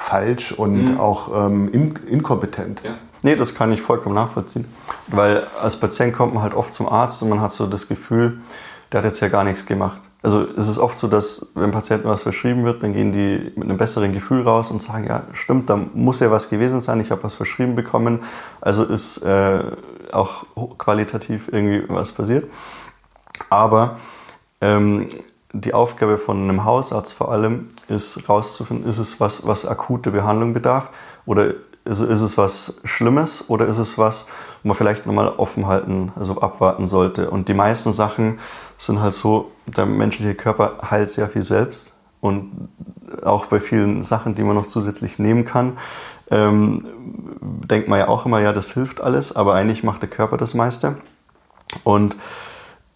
[0.00, 1.00] falsch und mhm.
[1.00, 2.82] auch ähm, in, inkompetent.
[2.82, 2.94] Ja.
[3.22, 4.64] Nee, das kann ich vollkommen nachvollziehen.
[5.08, 8.40] Weil als Patient kommt man halt oft zum Arzt und man hat so das Gefühl,
[8.90, 10.00] der hat jetzt ja gar nichts gemacht.
[10.22, 13.64] Also es ist oft so, dass wenn Patienten was verschrieben wird, dann gehen die mit
[13.64, 17.10] einem besseren Gefühl raus und sagen, ja, stimmt, da muss ja was gewesen sein, ich
[17.10, 18.20] habe was verschrieben bekommen,
[18.60, 19.62] also ist äh,
[20.12, 20.44] auch
[20.78, 22.50] qualitativ irgendwie was passiert.
[23.48, 23.98] Aber
[24.60, 25.06] ähm,
[25.52, 30.52] die Aufgabe von einem Hausarzt vor allem ist rauszufinden, ist es was, was akute Behandlung
[30.52, 30.90] bedarf
[31.26, 34.26] oder ist, ist es was Schlimmes oder ist es was,
[34.62, 37.30] wo man vielleicht nochmal offen halten, also abwarten sollte.
[37.30, 38.38] Und die meisten Sachen
[38.78, 42.68] sind halt so, der menschliche Körper heilt sehr viel selbst und
[43.24, 45.78] auch bei vielen Sachen, die man noch zusätzlich nehmen kann,
[46.30, 46.84] ähm,
[47.40, 50.54] denkt man ja auch immer, ja, das hilft alles, aber eigentlich macht der Körper das
[50.54, 50.96] meiste.
[51.82, 52.16] Und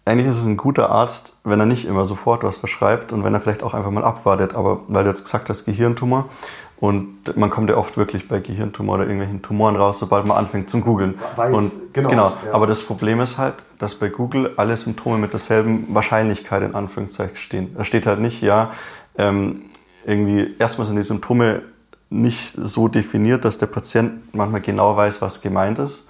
[0.05, 3.33] eigentlich ist es ein guter Arzt, wenn er nicht immer sofort was verschreibt und wenn
[3.33, 4.53] er vielleicht auch einfach mal abwartet.
[4.53, 6.29] Aber weil du jetzt gesagt hast, Gehirntumor,
[6.77, 10.69] und man kommt ja oft wirklich bei Gehirntumor oder irgendwelchen Tumoren raus, sobald man anfängt
[10.69, 11.15] zum Googeln.
[11.37, 12.09] Und genau.
[12.09, 12.33] genau.
[12.45, 12.53] Ja.
[12.53, 17.37] Aber das Problem ist halt, dass bei Google alle Symptome mit derselben Wahrscheinlichkeit in Anführungszeichen
[17.37, 17.73] stehen.
[17.77, 18.71] Da steht halt nicht, ja,
[19.17, 19.63] ähm,
[20.05, 21.63] irgendwie erstmal sind die Symptome
[22.09, 26.07] nicht so definiert, dass der Patient manchmal genau weiß, was gemeint ist.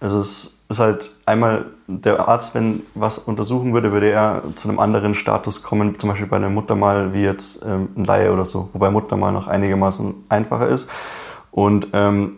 [0.00, 4.78] Also es ist halt einmal der Arzt, wenn was untersuchen würde, würde er zu einem
[4.78, 8.68] anderen Status kommen, zum Beispiel bei einer Muttermal wie jetzt ähm, ein Laie oder so,
[8.72, 10.88] wobei Muttermal noch einigermaßen einfacher ist.
[11.50, 12.36] Und ähm,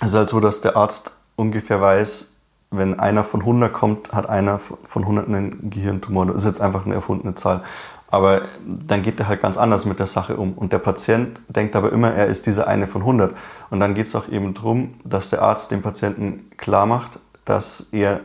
[0.00, 2.36] es ist halt so, dass der Arzt ungefähr weiß,
[2.70, 6.26] wenn einer von 100 kommt, hat einer von 100 einen Gehirntumor.
[6.26, 7.62] Das ist jetzt einfach eine erfundene Zahl.
[8.08, 10.52] Aber dann geht er halt ganz anders mit der Sache um.
[10.52, 13.36] Und der Patient denkt aber immer, er ist dieser eine von 100.
[13.70, 17.88] Und dann geht es auch eben darum, dass der Arzt dem Patienten klar macht, dass
[17.92, 18.20] er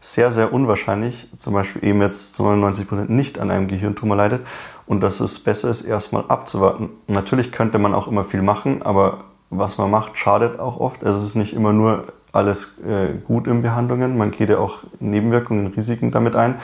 [0.00, 4.46] sehr, sehr unwahrscheinlich, zum Beispiel eben jetzt zu 99 Prozent nicht an einem Gehirntumor leidet
[4.86, 6.90] und dass es besser ist, erstmal abzuwarten.
[7.06, 11.04] Natürlich könnte man auch immer viel machen, aber was man macht, schadet auch oft.
[11.04, 14.80] Also es ist nicht immer nur alles äh, gut in Behandlungen, man geht ja auch
[15.00, 16.56] Nebenwirkungen, Risiken damit ein.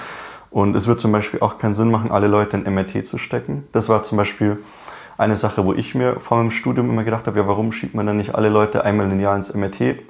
[0.51, 3.69] Und es wird zum Beispiel auch keinen Sinn machen, alle Leute in MRT zu stecken.
[3.73, 4.59] Das war zum Beispiel
[5.17, 8.07] eine Sache, wo ich mir vor meinem Studium immer gedacht habe, ja, warum schiebt man
[8.07, 10.03] dann nicht alle Leute einmal im Jahr ins MRT?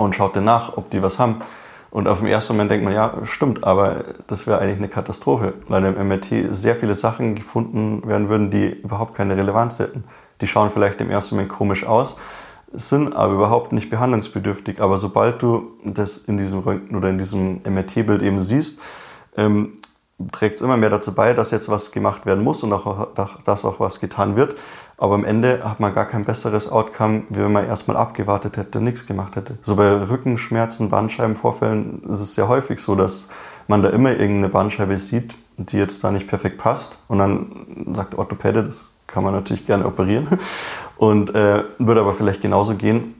[0.00, 1.36] und schaut dann nach, ob die was haben.
[1.90, 5.54] Und auf dem ersten Moment denkt man, ja, stimmt, aber das wäre eigentlich eine Katastrophe,
[5.66, 10.04] weil im MRT sehr viele Sachen gefunden werden würden, die überhaupt keine Relevanz hätten.
[10.40, 12.16] Die schauen vielleicht im ersten Moment komisch aus,
[12.70, 14.80] sind aber überhaupt nicht behandlungsbedürftig.
[14.80, 18.80] Aber sobald du das in diesem Röntgen oder in diesem MRT-Bild eben siehst,
[19.40, 19.72] ähm,
[20.32, 23.08] trägt es immer mehr dazu bei, dass jetzt was gemacht werden muss und auch,
[23.44, 24.56] dass auch was getan wird.
[24.98, 28.78] Aber am Ende hat man gar kein besseres Outcome, wie wenn man erstmal abgewartet hätte
[28.78, 29.56] und nichts gemacht hätte.
[29.62, 33.30] So bei Rückenschmerzen, Bandscheibenvorfällen ist es sehr häufig so, dass
[33.66, 37.04] man da immer irgendeine Bandscheibe sieht, die jetzt da nicht perfekt passt.
[37.08, 40.28] Und dann sagt Orthopäde, das kann man natürlich gerne operieren.
[40.98, 43.14] Und äh, würde aber vielleicht genauso gehen,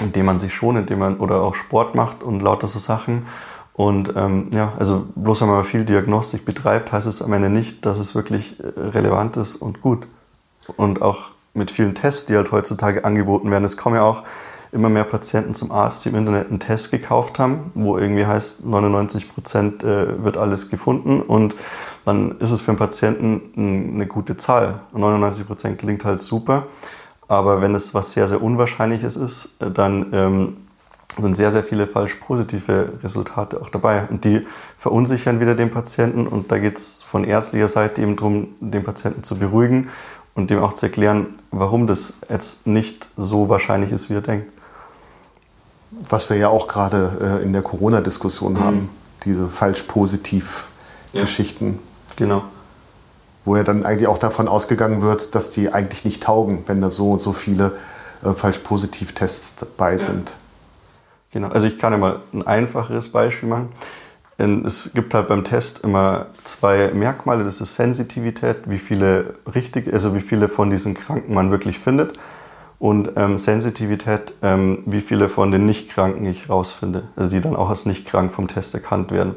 [0.00, 3.26] indem man sich schont, indem man oder auch Sport macht und lauter so Sachen.
[3.74, 7.86] Und ähm, ja, also bloß wenn man viel Diagnostik betreibt, heißt es am Ende nicht,
[7.86, 10.06] dass es wirklich äh, relevant ist und gut.
[10.76, 14.22] Und auch mit vielen Tests, die halt heutzutage angeboten werden, es kommen ja auch
[14.72, 18.64] immer mehr Patienten zum Arzt, die im Internet einen Test gekauft haben, wo irgendwie heißt,
[18.64, 21.54] 99 Prozent äh, wird alles gefunden und
[22.06, 24.80] dann ist es für einen Patienten eine gute Zahl.
[24.92, 26.66] 99 Prozent klingt halt super,
[27.28, 30.56] aber wenn es was sehr, sehr Unwahrscheinliches ist, äh, dann ähm,
[31.18, 34.04] sind sehr, sehr viele falsch positive Resultate auch dabei.
[34.08, 34.46] Und die
[34.78, 36.26] verunsichern wieder den Patienten.
[36.26, 39.88] Und da geht es von ärztlicher Seite eben darum, den Patienten zu beruhigen
[40.34, 44.50] und dem auch zu erklären, warum das jetzt nicht so wahrscheinlich ist, wie er denkt.
[46.08, 48.60] Was wir ja auch gerade äh, in der Corona-Diskussion mhm.
[48.60, 48.90] haben,
[49.24, 50.68] diese falsch positiv
[51.12, 51.78] Geschichten.
[52.08, 52.42] Ja, genau.
[53.44, 56.88] Wo ja dann eigentlich auch davon ausgegangen wird, dass die eigentlich nicht taugen, wenn da
[56.88, 57.76] so und so viele
[58.24, 60.36] äh, falsch positiv Tests dabei sind.
[61.32, 63.70] Genau, also ich kann ja mal ein einfacheres Beispiel machen.
[64.38, 67.44] Es gibt halt beim Test immer zwei Merkmale.
[67.44, 72.18] Das ist Sensitivität, wie viele richtig, also wie viele von diesen Kranken man wirklich findet.
[72.78, 77.04] Und ähm, Sensitivität, ähm, wie viele von den Nicht-Kranken ich rausfinde.
[77.14, 79.36] Also die dann auch als nicht krank vom Test erkannt werden.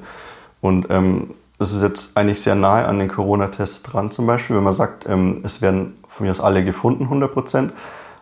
[0.61, 4.73] Und ähm, ist jetzt eigentlich sehr nahe an den Corona-Tests dran zum Beispiel, wenn man
[4.73, 7.73] sagt, ähm, es werden von mir aus alle gefunden, 100 Prozent.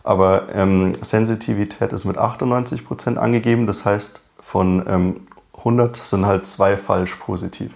[0.04, 3.68] Aber ähm, Sensitivität ist mit 98 Prozent angegeben.
[3.68, 7.74] Das heißt, von ähm, 100 sind halt zwei falsch positiv.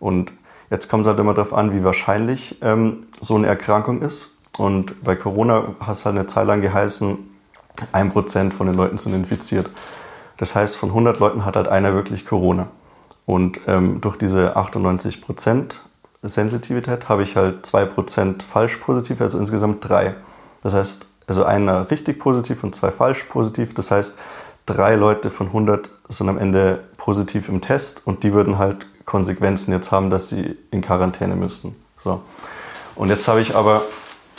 [0.00, 0.32] Und
[0.70, 4.36] jetzt kommt es halt immer darauf an, wie wahrscheinlich ähm, so eine Erkrankung ist.
[4.58, 7.18] Und bei Corona hat es halt eine Zeit lang geheißen,
[7.92, 9.68] ein Prozent von den Leuten sind infiziert.
[10.36, 12.68] Das heißt, von 100 Leuten hat halt einer wirklich Corona.
[13.26, 15.88] Und ähm, durch diese 98 Prozent
[16.22, 20.14] Sensitivität habe ich halt 2% falsch positiv, also insgesamt drei.
[20.62, 23.74] Das heißt, also einer richtig positiv und zwei falsch positiv.
[23.74, 24.18] Das heißt,
[24.66, 29.72] drei Leute von 100 sind am Ende positiv im Test und die würden halt Konsequenzen
[29.72, 31.76] jetzt haben, dass sie in Quarantäne müssten.
[32.02, 32.22] So.
[32.94, 33.82] Und jetzt habe ich aber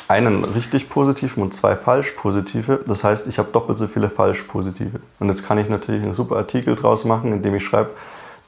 [0.07, 2.83] einen richtig positiven und zwei falsch positive.
[2.85, 4.99] Das heißt, ich habe doppelt so viele falsch positive.
[5.19, 7.89] Und jetzt kann ich natürlich einen super Artikel draus machen, in dem ich schreibe,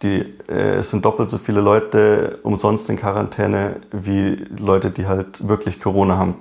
[0.04, 5.48] die, äh, es sind doppelt so viele Leute umsonst in Quarantäne wie Leute, die halt
[5.48, 6.36] wirklich Corona haben.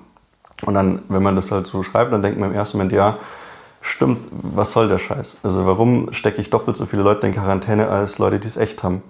[0.65, 3.19] Und dann, wenn man das halt so schreibt, dann denkt man im ersten Moment, ja,
[3.81, 5.39] stimmt, was soll der Scheiß?
[5.43, 8.83] Also warum stecke ich doppelt so viele Leute in Quarantäne als Leute, die es echt
[8.83, 9.03] haben?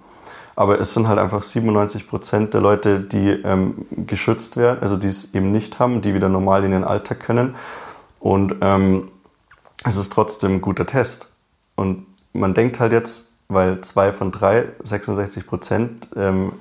[0.57, 5.09] Aber es sind halt einfach 97 Prozent der Leute, die ähm, geschützt werden, also die
[5.09, 7.55] es eben nicht haben, die wieder normal in ihren Alltag können.
[8.21, 9.11] Und ähm,
[9.85, 11.35] es ist trotzdem ein guter Test.
[11.75, 16.53] Und man denkt halt jetzt, weil zwei von drei, 66 Prozent, ähm,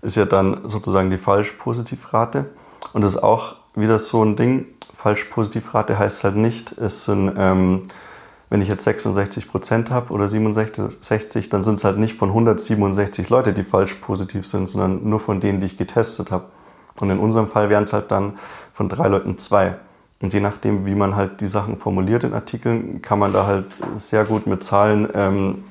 [0.00, 2.46] ist ja dann sozusagen die Falsch-Positiv-Rate.
[2.92, 4.66] Und das ist auch wieder so ein Ding.
[4.94, 7.82] Falsch-Positiv-Rate heißt halt nicht, es sind, ähm,
[8.50, 13.30] wenn ich jetzt 66 Prozent habe oder 67, dann sind es halt nicht von 167
[13.30, 16.44] Leute, die falsch positiv sind, sondern nur von denen, die ich getestet habe.
[17.00, 18.38] Und in unserem Fall wären es halt dann
[18.74, 19.76] von drei Leuten zwei.
[20.20, 23.66] Und je nachdem, wie man halt die Sachen formuliert in Artikeln, kann man da halt
[23.96, 25.64] sehr gut mit Zahlen ähm,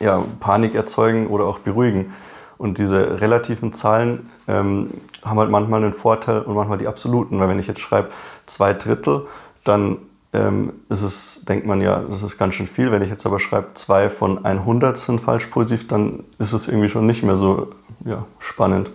[0.00, 2.14] ja, Panik erzeugen oder auch beruhigen.
[2.56, 4.90] Und diese relativen Zahlen ähm,
[5.24, 7.38] haben halt manchmal einen Vorteil und manchmal die absoluten.
[7.40, 8.08] Weil wenn ich jetzt schreibe
[8.46, 9.26] zwei Drittel,
[9.64, 9.98] dann
[10.32, 12.90] ähm, ist es, denkt man ja, das ist ganz schön viel.
[12.90, 16.88] Wenn ich jetzt aber schreibe, zwei von 100 sind falsch positiv, dann ist es irgendwie
[16.88, 17.70] schon nicht mehr so
[18.04, 18.90] ja, spannend.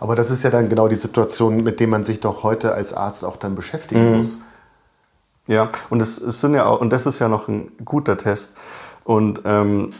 [0.00, 2.92] Aber das ist ja dann genau die Situation, mit der man sich doch heute als
[2.92, 4.16] Arzt auch dann beschäftigen mhm.
[4.18, 4.42] muss.
[5.48, 8.56] Ja, und es, es, sind ja auch, und das ist ja noch ein guter Test.
[9.04, 9.90] Und ähm,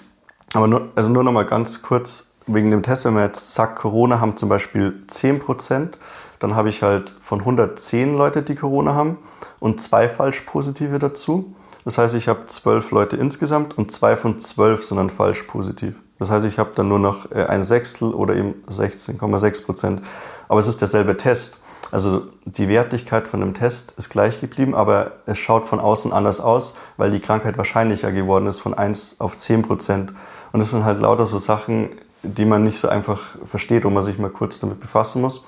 [0.54, 3.78] aber nur, also nur noch mal ganz kurz wegen dem Test, wenn man jetzt sagt,
[3.78, 5.98] Corona haben zum Beispiel 10 Prozent,
[6.38, 9.18] dann habe ich halt von 110 Leute, die Corona haben
[9.58, 11.54] und zwei falsch positive dazu.
[11.84, 15.94] Das heißt, ich habe zwölf Leute insgesamt und zwei von zwölf sind dann falsch positiv.
[16.18, 20.02] Das heißt, ich habe dann nur noch äh, ein Sechstel oder eben 16,6 Prozent.
[20.48, 21.62] Aber es ist derselbe Test.
[21.92, 26.40] Also die Wertigkeit von dem Test ist gleich geblieben, aber es schaut von außen anders
[26.40, 30.12] aus, weil die Krankheit wahrscheinlicher geworden ist von 1 auf 10 Prozent.
[30.52, 31.90] Und das sind halt lauter so Sachen,
[32.22, 35.46] die man nicht so einfach versteht, wo man sich mal kurz damit befassen muss.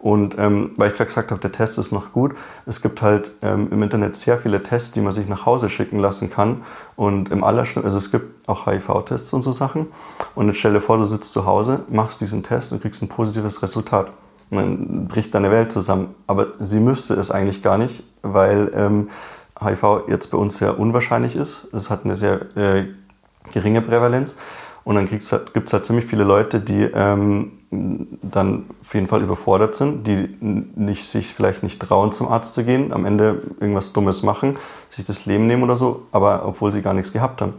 [0.00, 3.32] Und ähm, weil ich gerade gesagt habe, der Test ist noch gut, es gibt halt
[3.42, 6.62] ähm, im Internet sehr viele Tests, die man sich nach Hause schicken lassen kann.
[6.96, 9.88] Und im Allerschlimmsten, also es gibt auch HIV-Tests und so Sachen.
[10.34, 13.08] Und jetzt stell dir vor, du sitzt zu Hause, machst diesen Test und kriegst ein
[13.08, 14.10] positives Resultat.
[14.48, 16.14] Und dann bricht deine Welt zusammen.
[16.26, 19.10] Aber sie müsste es eigentlich gar nicht, weil ähm,
[19.62, 21.68] HIV jetzt bei uns sehr unwahrscheinlich ist.
[21.74, 22.86] Es hat eine sehr äh,
[23.52, 24.36] geringe Prävalenz.
[24.84, 29.22] Und dann gibt es halt, halt ziemlich viele Leute, die ähm, dann auf jeden Fall
[29.22, 33.92] überfordert sind, die nicht, sich vielleicht nicht trauen, zum Arzt zu gehen, am Ende irgendwas
[33.92, 37.54] Dummes machen, sich das Leben nehmen oder so, aber obwohl sie gar nichts gehabt haben.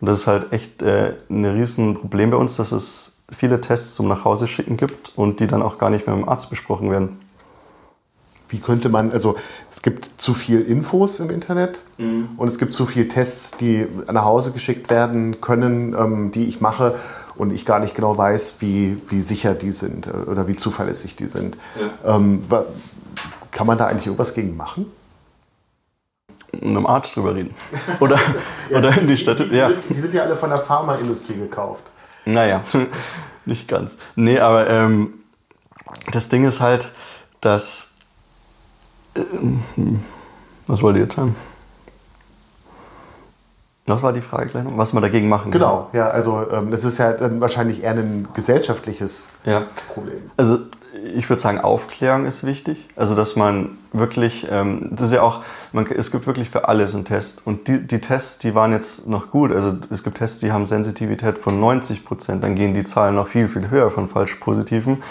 [0.00, 4.08] Und das ist halt echt äh, ein Riesenproblem bei uns, dass es viele Tests zum
[4.08, 7.16] Nachhauseschicken gibt und die dann auch gar nicht mehr mit dem Arzt besprochen werden.
[8.48, 9.36] Wie könnte man, also
[9.70, 12.28] es gibt zu viel Infos im Internet mhm.
[12.36, 16.60] und es gibt zu viele Tests, die nach Hause geschickt werden können, ähm, die ich
[16.60, 16.94] mache
[17.36, 21.16] und ich gar nicht genau weiß, wie, wie sicher die sind äh, oder wie zuverlässig
[21.16, 21.56] die sind.
[22.04, 22.16] Ja.
[22.16, 22.44] Ähm,
[23.50, 24.86] kann man da eigentlich irgendwas gegen machen?
[26.52, 27.54] Mit einem Arzt drüber reden.
[28.00, 28.18] Oder,
[28.70, 29.38] ja, oder in die Stadt.
[29.38, 29.68] Die, die, ja.
[29.68, 31.84] sind, die sind ja alle von der Pharmaindustrie gekauft.
[32.24, 32.62] Naja,
[33.44, 33.98] nicht ganz.
[34.14, 35.14] Nee, aber ähm,
[36.12, 36.92] das Ding ist halt,
[37.40, 37.95] dass.
[39.16, 39.82] Äh,
[40.66, 41.34] was wollt ihr jetzt sagen?
[43.86, 45.60] Das war die Frage gleich noch, was man dagegen machen kann.
[45.60, 49.62] Genau, ja, also ähm, das ist ja dann wahrscheinlich eher ein gesellschaftliches ja.
[49.94, 50.22] Problem.
[50.36, 50.58] Also
[51.14, 52.88] ich würde sagen, Aufklärung ist wichtig.
[52.96, 56.94] Also dass man wirklich, ähm, das ist ja auch, man, es gibt wirklich für alles
[56.96, 57.46] einen Test.
[57.46, 59.52] Und die, die Tests, die waren jetzt noch gut.
[59.52, 62.42] Also es gibt Tests, die haben Sensitivität von 90 Prozent.
[62.42, 65.02] Dann gehen die Zahlen noch viel, viel höher von falsch-positiven.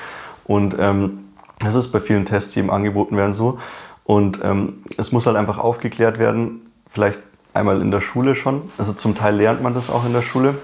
[0.46, 1.20] Und ähm,
[1.60, 3.58] das ist bei vielen Tests, die eben angeboten werden, so.
[4.06, 7.20] Und ähm, es muss halt einfach aufgeklärt werden, vielleicht
[7.54, 8.70] einmal in der Schule schon.
[8.78, 10.56] Also zum Teil lernt man das auch in der Schule.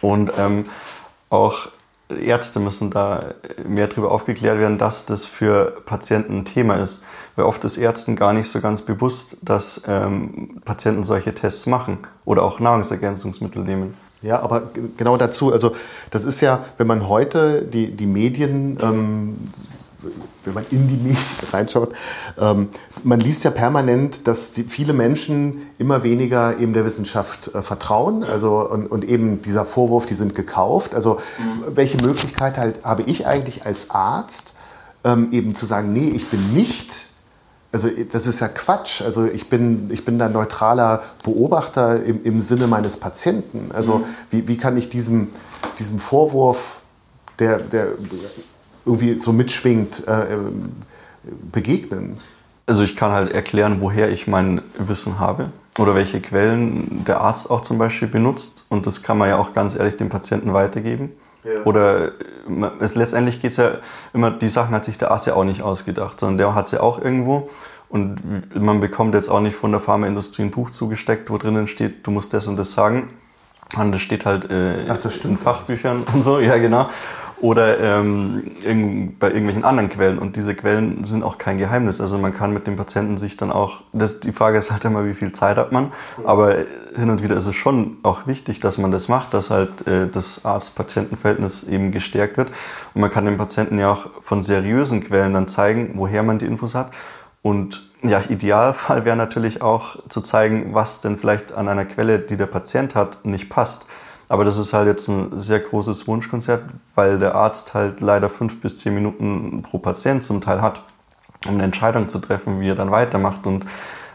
[0.00, 0.66] Und ähm,
[1.30, 1.68] auch
[2.08, 3.34] Ärzte müssen da
[3.66, 7.04] mehr darüber aufgeklärt werden, dass das für Patienten ein Thema ist.
[7.36, 11.98] Weil oft ist Ärzten gar nicht so ganz bewusst, dass ähm, Patienten solche Tests machen
[12.24, 13.94] oder auch Nahrungsergänzungsmittel nehmen.
[14.22, 15.76] Ja, aber genau dazu, also
[16.10, 19.36] das ist ja, wenn man heute die, die Medien ähm,
[20.44, 21.16] wenn man in die Medien
[21.52, 21.92] reinschaut,
[22.38, 22.68] ähm,
[23.02, 28.24] man liest ja permanent, dass die, viele Menschen immer weniger eben der Wissenschaft äh, vertrauen.
[28.24, 30.94] Also und, und, eben dieser Vorwurf, die sind gekauft.
[30.94, 31.76] Also mhm.
[31.76, 34.54] welche Möglichkeit halt habe ich eigentlich als Arzt,
[35.04, 37.08] ähm, eben zu sagen, nee, ich bin nicht
[37.70, 39.02] also das ist ja Quatsch.
[39.02, 43.70] Also ich bin, ich bin da neutraler Beobachter im, im Sinne meines Patienten.
[43.74, 44.04] Also mhm.
[44.30, 45.28] wie, wie kann ich diesem,
[45.78, 46.80] diesem Vorwurf,
[47.38, 47.92] der, der
[48.88, 50.38] irgendwie so mitschwingt, äh, äh,
[51.52, 52.16] begegnen?
[52.66, 57.50] Also ich kann halt erklären, woher ich mein Wissen habe oder welche Quellen der Arzt
[57.50, 58.66] auch zum Beispiel benutzt.
[58.68, 61.12] Und das kann man ja auch ganz ehrlich dem Patienten weitergeben.
[61.44, 61.62] Ja.
[61.64, 62.12] Oder
[62.80, 63.78] es, letztendlich geht es ja
[64.12, 66.82] immer, die Sachen hat sich der Arzt ja auch nicht ausgedacht, sondern der hat sie
[66.82, 67.48] auch irgendwo.
[67.88, 68.20] Und
[68.54, 72.10] man bekommt jetzt auch nicht von der Pharmaindustrie ein Buch zugesteckt, wo drinnen steht, du
[72.10, 73.08] musst das und das sagen.
[73.76, 76.88] Und das steht halt äh, Ach, das in Fachbüchern und so, ja genau
[77.40, 80.18] oder ähm, in, bei irgendwelchen anderen Quellen.
[80.18, 82.00] Und diese Quellen sind auch kein Geheimnis.
[82.00, 85.04] Also man kann mit dem Patienten sich dann auch, das, die Frage ist halt immer,
[85.04, 85.92] wie viel Zeit hat man.
[86.24, 86.56] Aber
[86.96, 90.08] hin und wieder ist es schon auch wichtig, dass man das macht, dass halt äh,
[90.08, 92.48] das Arzt-Patienten-Verhältnis eben gestärkt wird.
[92.94, 96.46] Und man kann dem Patienten ja auch von seriösen Quellen dann zeigen, woher man die
[96.46, 96.90] Infos hat.
[97.42, 102.36] Und ja, Idealfall wäre natürlich auch zu zeigen, was denn vielleicht an einer Quelle, die
[102.36, 103.88] der Patient hat, nicht passt.
[104.28, 106.64] Aber das ist halt jetzt ein sehr großes Wunschkonzert,
[106.94, 110.82] weil der Arzt halt leider fünf bis zehn Minuten pro Patient zum Teil hat,
[111.46, 113.46] um eine Entscheidung zu treffen, wie er dann weitermacht.
[113.46, 113.64] Und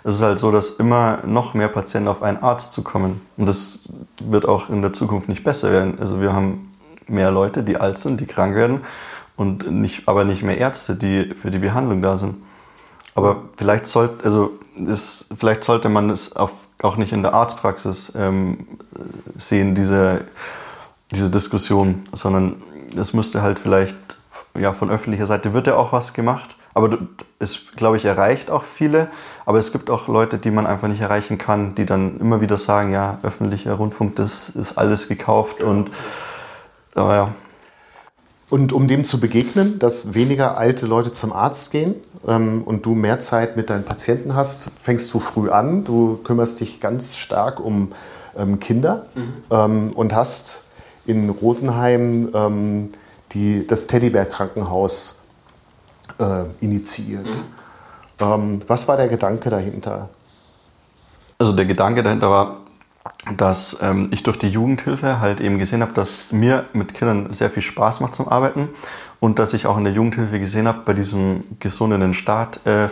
[0.03, 3.21] es ist halt so, dass immer noch mehr Patienten auf einen Arzt zukommen.
[3.37, 3.89] Und das
[4.21, 5.97] wird auch in der Zukunft nicht besser werden.
[5.99, 6.71] Also wir haben
[7.07, 8.81] mehr Leute, die alt sind, die krank werden
[9.35, 12.35] und nicht, aber nicht mehr Ärzte, die für die Behandlung da sind.
[13.15, 18.13] Aber vielleicht sollte, also ist, vielleicht sollte man es auf, auch nicht in der Arztpraxis
[18.15, 18.67] ähm,
[19.35, 20.25] sehen, diese,
[21.11, 22.61] diese Diskussion, sondern
[22.97, 23.95] es müsste halt vielleicht
[24.57, 26.97] ja, von öffentlicher Seite wird ja auch was gemacht, aber
[27.39, 29.09] es, glaube ich, erreicht auch viele.
[29.45, 32.57] Aber es gibt auch Leute, die man einfach nicht erreichen kann, die dann immer wieder
[32.57, 35.91] sagen, ja, öffentlicher Rundfunk, das ist alles gekauft und
[36.95, 37.35] aber ja.
[38.49, 43.19] Und um dem zu begegnen, dass weniger alte Leute zum Arzt gehen und du mehr
[43.19, 45.83] Zeit mit deinen Patienten hast, fängst du früh an.
[45.83, 47.91] Du kümmerst dich ganz stark um
[48.37, 49.33] ähm, Kinder mhm.
[49.51, 50.63] ähm, und hast
[51.05, 52.89] in Rosenheim ähm,
[53.33, 55.25] die, das Teddybär-Krankenhaus
[56.19, 57.25] äh, initiiert.
[57.25, 57.43] Mhm.
[58.19, 60.09] Ähm, was war der Gedanke dahinter?
[61.39, 62.57] Also der Gedanke dahinter war,
[63.37, 67.49] dass ähm, ich durch die Jugendhilfe halt eben gesehen habe, dass mir mit Kindern sehr
[67.49, 68.69] viel Spaß macht zum Arbeiten
[69.19, 72.89] und dass ich auch in der Jugendhilfe gesehen habe, bei diesem gesunden Start äh,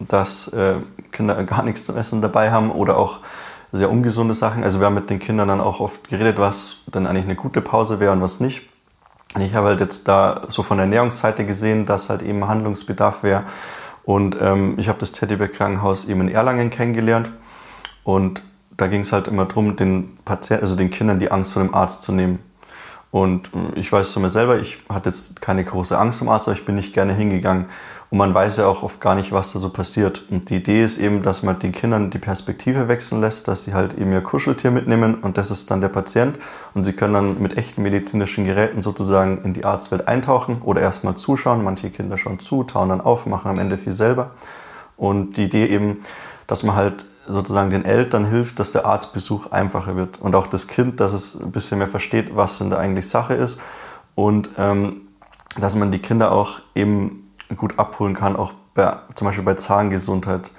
[0.00, 0.74] dass äh,
[1.12, 3.20] Kinder gar nichts zum Essen dabei haben oder auch
[3.70, 4.64] sehr ungesunde Sachen.
[4.64, 7.60] Also wir haben mit den Kindern dann auch oft geredet, was dann eigentlich eine gute
[7.60, 8.68] Pause wäre und was nicht.
[9.34, 13.22] Und ich habe halt jetzt da so von der Ernährungsseite gesehen, dass halt eben Handlungsbedarf
[13.22, 13.44] wäre.
[14.04, 17.30] Und ähm, ich habe das Teddybär Krankenhaus eben in Erlangen kennengelernt.
[18.04, 18.42] Und
[18.78, 21.74] da ging es halt immer darum, den Patienten, also den Kindern die Angst vor dem
[21.74, 22.38] Arzt zu nehmen.
[23.10, 26.48] Und äh, ich weiß zu mir selber, ich hatte jetzt keine große Angst vom Arzt,
[26.48, 27.66] aber ich bin nicht gerne hingegangen.
[28.10, 30.30] Und man weiß ja auch oft gar nicht, was da so passiert.
[30.30, 33.74] Und die Idee ist eben, dass man den Kindern die Perspektive wechseln lässt, dass sie
[33.74, 36.38] halt eben ihr Kuscheltier mitnehmen und das ist dann der Patient.
[36.72, 41.16] Und sie können dann mit echten medizinischen Geräten sozusagen in die Arztwelt eintauchen oder erstmal
[41.16, 41.64] zuschauen.
[41.64, 44.30] Manche Kinder schauen zu, tauen dann auf, machen am Ende viel selber.
[44.96, 45.98] Und die Idee eben,
[46.46, 50.20] dass man halt sozusagen den Eltern hilft, dass der Arztbesuch einfacher wird.
[50.20, 53.34] Und auch das Kind, dass es ein bisschen mehr versteht, was denn da eigentlich Sache
[53.34, 53.60] ist.
[54.14, 55.02] Und ähm,
[55.60, 60.52] dass man die Kinder auch eben gut abholen kann, auch bei, zum Beispiel bei Zahngesundheit,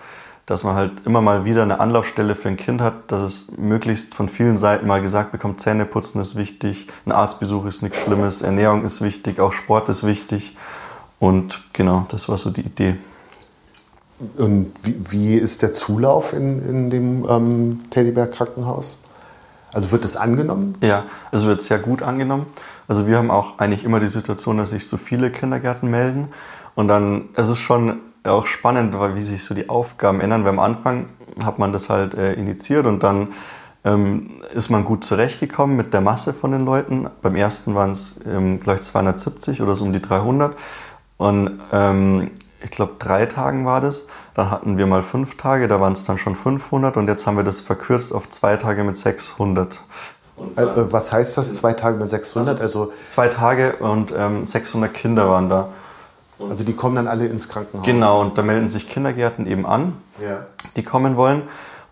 [0.46, 4.16] dass man halt immer mal wieder eine Anlaufstelle für ein Kind hat, dass es möglichst
[4.16, 8.84] von vielen Seiten mal gesagt bekommt, Zähneputzen ist wichtig, ein Arztbesuch ist nichts Schlimmes, Ernährung
[8.84, 10.58] ist wichtig, auch Sport ist wichtig.
[11.20, 12.98] Und genau, das war so die Idee.
[14.38, 19.00] Und wie, wie ist der Zulauf in, in dem ähm, Teddybär Krankenhaus?
[19.72, 20.74] Also wird es angenommen?
[20.82, 22.48] Ja, also wird sehr gut angenommen.
[22.88, 26.30] Also wir haben auch eigentlich immer die Situation, dass sich so viele Kindergärten melden.
[26.76, 30.44] Und dann es ist es schon auch spannend, weil wie sich so die Aufgaben ändern.
[30.44, 31.06] Weil am Anfang
[31.44, 33.30] hat man das halt äh, initiiert und dann
[33.86, 37.08] ähm, ist man gut zurechtgekommen mit der Masse von den Leuten.
[37.22, 40.56] Beim ersten waren es ähm, gleich 270 oder so um die 300.
[41.18, 42.32] Und ähm,
[42.64, 44.08] ich glaube, drei Tagen war das.
[44.34, 47.38] Dann hatten wir mal fünf Tage, da waren es dann schon 500 und jetzt haben
[47.38, 49.82] wir das verkürzt auf zwei Tage mit 600.
[50.56, 52.60] Äh, äh, was heißt das, zwei Tage mit 600?
[52.60, 55.70] Also, also zwei Tage und ähm, 600 Kinder waren da.
[56.40, 57.86] Also die kommen dann alle ins Krankenhaus?
[57.86, 60.46] Genau, und da melden sich Kindergärten eben an, ja.
[60.78, 61.44] die kommen wollen.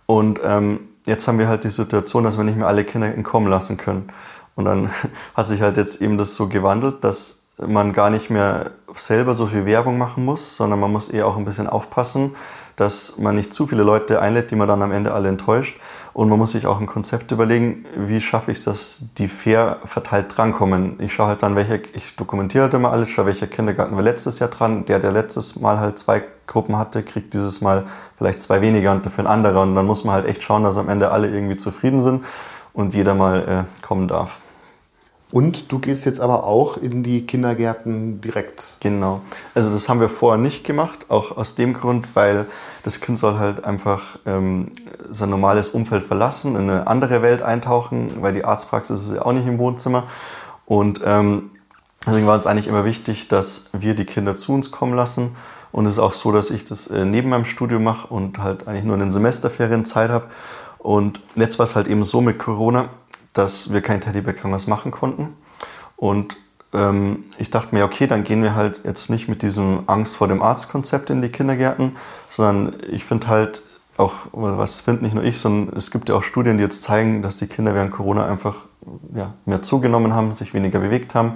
[0.06, 3.48] Und ähm, jetzt haben wir halt die Situation, dass wir nicht mehr alle Kinder kommen
[3.48, 4.10] lassen können.
[4.56, 4.90] Und dann
[5.36, 9.48] hat sich halt jetzt eben das so gewandelt, dass man gar nicht mehr selber so
[9.48, 12.36] viel Werbung machen muss, sondern man muss eher auch ein bisschen aufpassen,
[12.76, 15.80] dass man nicht zu viele Leute einlädt, die man dann am Ende alle enttäuscht.
[16.14, 19.78] Und man muss sich auch ein Konzept überlegen, wie schaffe ich es, dass die fair
[19.86, 21.00] verteilt drankommen.
[21.00, 24.38] Ich schaue halt dann, welche, ich dokumentiere halt immer alles, schaue, welcher Kindergarten war letztes
[24.40, 24.86] Jahr dran.
[24.86, 27.86] Der, der letztes Mal halt zwei Gruppen hatte, kriegt dieses Mal
[28.18, 29.64] vielleicht zwei weniger und dafür ein anderer.
[29.64, 32.26] Und dann muss man halt echt schauen, dass am Ende alle irgendwie zufrieden sind
[32.74, 34.40] und jeder mal äh, kommen darf.
[35.30, 38.76] Und du gehst jetzt aber auch in die Kindergärten direkt.
[38.80, 39.22] Genau.
[39.54, 42.46] Also das haben wir vorher nicht gemacht, auch aus dem Grund, weil
[42.84, 44.68] das Kind soll halt einfach ähm,
[45.10, 49.34] sein normales Umfeld verlassen, in eine andere Welt eintauchen, weil die Arztpraxis ist ja auch
[49.34, 50.04] nicht im Wohnzimmer.
[50.66, 51.52] Und ähm,
[52.06, 55.36] deswegen war uns eigentlich immer wichtig, dass wir die Kinder zu uns kommen lassen.
[55.74, 58.66] Und es ist auch so, dass ich das äh, neben meinem Studium mache und halt
[58.68, 60.28] eigentlich nur in den Semesterferien Zeit habe.
[60.80, 62.88] Und jetzt war es halt eben so mit Corona,
[63.38, 65.36] dass wir kein Teddybär-Krankenhaus machen konnten.
[65.96, 66.38] Und
[66.74, 70.28] ähm, ich dachte mir, okay, dann gehen wir halt jetzt nicht mit diesem Angst vor
[70.28, 71.96] dem Arztkonzept in die Kindergärten,
[72.30, 73.64] sondern ich finde halt
[73.98, 77.22] auch, was finde nicht nur ich, sondern es gibt ja auch Studien, die jetzt zeigen,
[77.24, 78.56] dass die Kinder während Corona einfach
[79.16, 81.34] ja, mehr zugenommen haben, sich weniger bewegt haben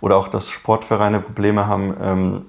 [0.00, 2.42] oder auch, dass Sportvereine Probleme haben ähm,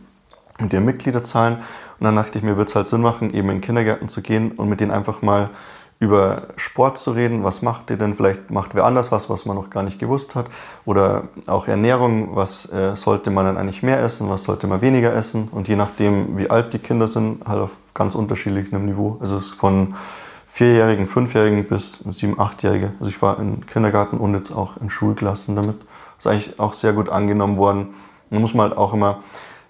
[0.60, 1.58] mit ihren Mitgliederzahlen.
[2.00, 4.52] Und dann dachte ich mir, wird es halt Sinn machen, eben in Kindergärten zu gehen
[4.52, 5.50] und mit denen einfach mal
[6.04, 7.44] über Sport zu reden.
[7.46, 8.14] Was macht ihr denn?
[8.14, 10.48] Vielleicht macht wer anders was, was man noch gar nicht gewusst hat.
[10.84, 12.36] Oder auch Ernährung.
[12.36, 14.30] Was äh, sollte man dann eigentlich mehr essen?
[14.30, 15.48] Was sollte man weniger essen?
[15.50, 19.18] Und je nachdem, wie alt die Kinder sind, halt auf ganz unterschiedlichem Niveau.
[19.22, 19.96] Also es ist von
[20.46, 22.92] Vierjährigen, Fünfjährigen bis Sieben-, Achtjährige.
[23.00, 25.78] Also ich war im Kindergarten und jetzt auch in Schulklassen damit.
[26.20, 27.94] Ist eigentlich auch sehr gut angenommen worden.
[28.30, 29.20] Da muss man halt auch immer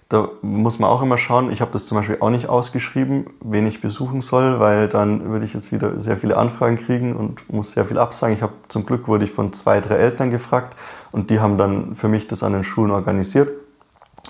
[0.08, 3.66] da muss man auch immer schauen, ich habe das zum Beispiel auch nicht ausgeschrieben, wen
[3.66, 7.72] ich besuchen soll, weil dann würde ich jetzt wieder sehr viele Anfragen kriegen und muss
[7.72, 8.36] sehr viel absagen.
[8.36, 10.76] Ich habe zum Glück wurde ich von zwei, drei Eltern gefragt
[11.10, 13.50] und die haben dann für mich das an den Schulen organisiert.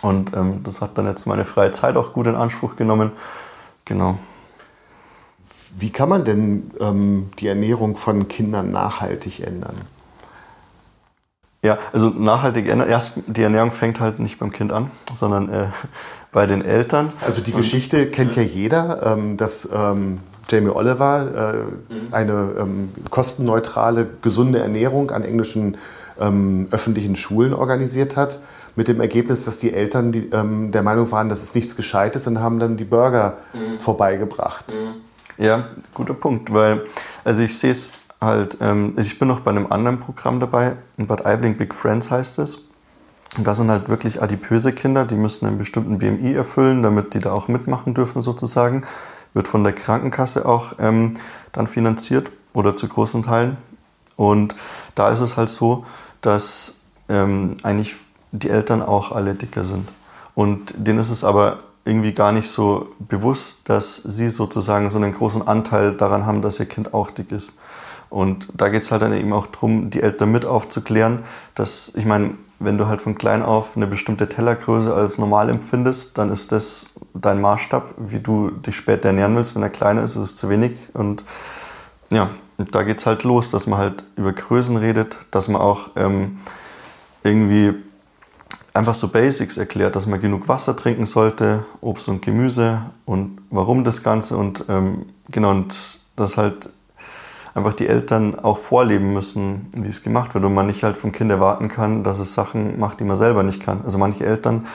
[0.00, 3.12] Und ähm, das hat dann jetzt meine freie Zeit auch gut in Anspruch genommen.
[3.84, 4.18] Genau.
[5.76, 9.74] Wie kann man denn ähm, die Ernährung von Kindern nachhaltig ändern?
[11.64, 15.66] Ja, also nachhaltig erst die Ernährung fängt halt nicht beim Kind an, sondern äh,
[16.32, 17.10] bei den Eltern.
[17.26, 22.12] Also die Geschichte kennt ja jeder, ähm, dass ähm, Jamie Oliver äh, mhm.
[22.12, 25.78] eine ähm, kostenneutrale, gesunde Ernährung an englischen
[26.20, 28.40] ähm, öffentlichen Schulen organisiert hat.
[28.76, 32.26] Mit dem Ergebnis, dass die Eltern die, ähm, der Meinung waren, dass es nichts Gescheites
[32.26, 33.78] und haben dann die Burger mhm.
[33.78, 34.74] vorbeigebracht.
[34.74, 35.42] Mhm.
[35.42, 36.82] Ja, guter Punkt, weil
[37.24, 41.06] also ich sehe es halt, ähm, ich bin noch bei einem anderen Programm dabei, in
[41.06, 42.68] Bad Aibling Big Friends heißt es.
[43.36, 47.18] Und das sind halt wirklich adipöse Kinder, die müssen einen bestimmten BMI erfüllen, damit die
[47.18, 48.82] da auch mitmachen dürfen sozusagen.
[49.32, 51.14] Wird von der Krankenkasse auch ähm,
[51.52, 53.56] dann finanziert oder zu großen Teilen.
[54.16, 54.54] Und
[54.94, 55.84] da ist es halt so,
[56.20, 57.96] dass ähm, eigentlich
[58.30, 59.88] die Eltern auch alle dicker sind.
[60.34, 65.12] Und denen ist es aber irgendwie gar nicht so bewusst, dass sie sozusagen so einen
[65.12, 67.52] großen Anteil daran haben, dass ihr Kind auch dick ist.
[68.10, 71.24] Und da geht es halt dann eben auch darum, die Eltern mit aufzuklären,
[71.54, 76.18] dass, ich meine, wenn du halt von klein auf eine bestimmte Tellergröße als normal empfindest,
[76.18, 79.54] dann ist das dein Maßstab, wie du dich später ernähren willst.
[79.54, 80.72] Wenn er kleiner ist, ist es zu wenig.
[80.94, 81.24] Und
[82.10, 85.90] ja, da geht es halt los, dass man halt über Größen redet, dass man auch
[85.96, 86.38] ähm,
[87.22, 87.74] irgendwie
[88.72, 93.84] einfach so Basics erklärt, dass man genug Wasser trinken sollte, Obst und Gemüse und warum
[93.84, 96.72] das Ganze und ähm, genau und dass halt
[97.54, 101.12] einfach die Eltern auch vorleben müssen, wie es gemacht wird und man nicht halt vom
[101.12, 103.80] Kind erwarten kann, dass es Sachen macht, die man selber nicht kann.
[103.84, 104.66] Also manche Eltern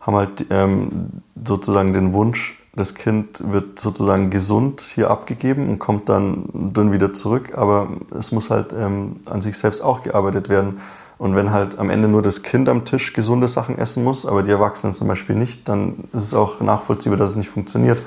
[0.00, 6.08] haben halt ähm, sozusagen den Wunsch, das Kind wird sozusagen gesund hier abgegeben und kommt
[6.08, 10.80] dann dünn wieder zurück, aber es muss halt ähm, an sich selbst auch gearbeitet werden.
[11.16, 14.42] Und wenn halt am Ende nur das Kind am Tisch gesunde Sachen essen muss, aber
[14.42, 18.02] die Erwachsenen zum Beispiel nicht, dann ist es auch nachvollziehbar, dass es nicht funktioniert.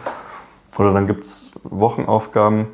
[0.78, 2.68] Oder dann gibt es Wochenaufgaben,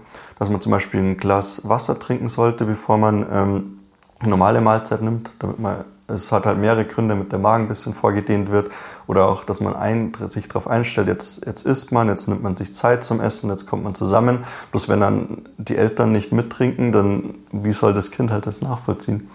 [0.44, 3.80] dass man zum Beispiel ein Glas Wasser trinken sollte, bevor man ähm,
[4.20, 7.68] eine normale Mahlzeit nimmt, damit man es hat halt mehrere Gründe, damit der Magen ein
[7.70, 8.70] bisschen vorgedehnt wird
[9.08, 12.56] oder auch, dass man ein, sich darauf einstellt, jetzt, jetzt isst man, jetzt nimmt man
[12.56, 14.40] sich Zeit zum Essen, jetzt kommt man zusammen.
[14.72, 19.30] Bloß wenn dann die Eltern nicht mittrinken, dann wie soll das Kind halt das nachvollziehen?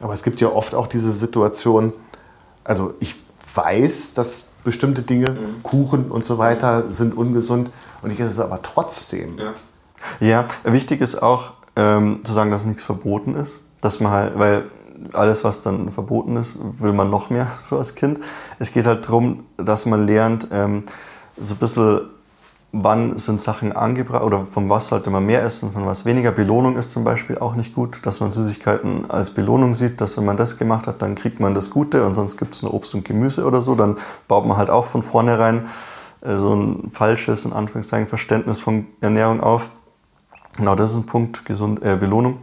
[0.00, 1.94] Aber es gibt ja oft auch diese Situation,
[2.62, 3.16] also ich
[3.54, 5.62] weiß, dass bestimmte Dinge, mhm.
[5.62, 7.70] Kuchen und so weiter, sind ungesund
[8.02, 9.38] und ich esse es aber trotzdem.
[9.38, 9.54] Ja.
[10.20, 13.64] Ja, wichtig ist auch ähm, zu sagen, dass nichts verboten ist.
[13.80, 14.64] Dass man halt, weil
[15.12, 18.20] alles, was dann verboten ist, will man noch mehr so als Kind.
[18.58, 20.82] Es geht halt darum, dass man lernt, ähm,
[21.36, 22.00] so ein bisschen,
[22.70, 26.30] wann sind Sachen angebracht oder von was sollte man mehr essen, von was weniger.
[26.30, 30.24] Belohnung ist zum Beispiel auch nicht gut, dass man Süßigkeiten als Belohnung sieht, dass wenn
[30.24, 32.94] man das gemacht hat, dann kriegt man das Gute und sonst gibt es nur Obst
[32.94, 33.74] und Gemüse oder so.
[33.74, 33.96] Dann
[34.28, 35.66] baut man halt auch von vornherein
[36.20, 39.70] äh, so ein falsches, in Anführungszeichen, Verständnis von Ernährung auf.
[40.56, 42.38] Genau, das ist ein Punkt, Gesund, äh, Belohnung.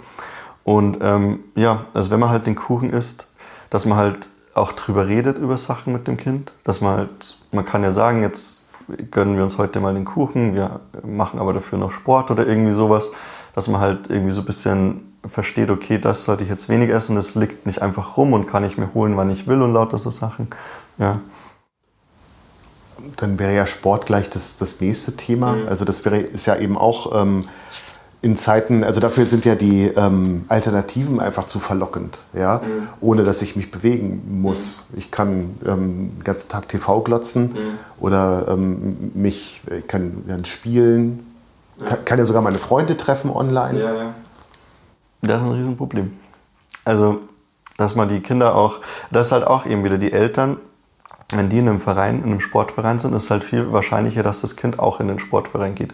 [0.63, 3.33] Und ähm, ja, also wenn man halt den Kuchen isst,
[3.69, 7.65] dass man halt auch drüber redet über Sachen mit dem Kind, dass man halt, man
[7.65, 8.67] kann ja sagen, jetzt
[9.11, 12.71] gönnen wir uns heute mal den Kuchen, wir machen aber dafür noch Sport oder irgendwie
[12.71, 13.11] sowas,
[13.55, 17.15] dass man halt irgendwie so ein bisschen versteht, okay, das sollte ich jetzt wenig essen,
[17.15, 19.99] das liegt nicht einfach rum und kann ich mir holen, wann ich will und lauter
[19.99, 20.47] so Sachen.
[20.97, 21.19] Ja.
[23.17, 25.53] Dann wäre ja Sport gleich das, das nächste Thema.
[25.53, 25.67] Mhm.
[25.67, 27.45] Also das wäre, ist ja eben auch ähm,
[28.23, 32.87] in Zeiten, also dafür sind ja die ähm, Alternativen einfach zu verlockend, ja, mhm.
[33.01, 34.87] ohne dass ich mich bewegen muss.
[34.91, 34.97] Mhm.
[34.97, 37.79] Ich kann ähm, den ganzen Tag TV glotzen mhm.
[37.99, 41.25] oder ähm, mich, ich kann, kann spielen,
[41.79, 41.85] ja.
[41.87, 43.79] Kann, kann, ja sogar meine Freunde treffen online.
[43.79, 44.13] Ja, ja.
[45.23, 46.11] Das ist ein Riesenproblem.
[46.85, 47.21] Also,
[47.77, 50.57] dass man die Kinder auch, das ist halt auch eben wieder die Eltern,
[51.31, 54.41] wenn die in einem Verein, in einem Sportverein sind, ist es halt viel wahrscheinlicher, dass
[54.41, 55.93] das Kind auch in den Sportverein geht.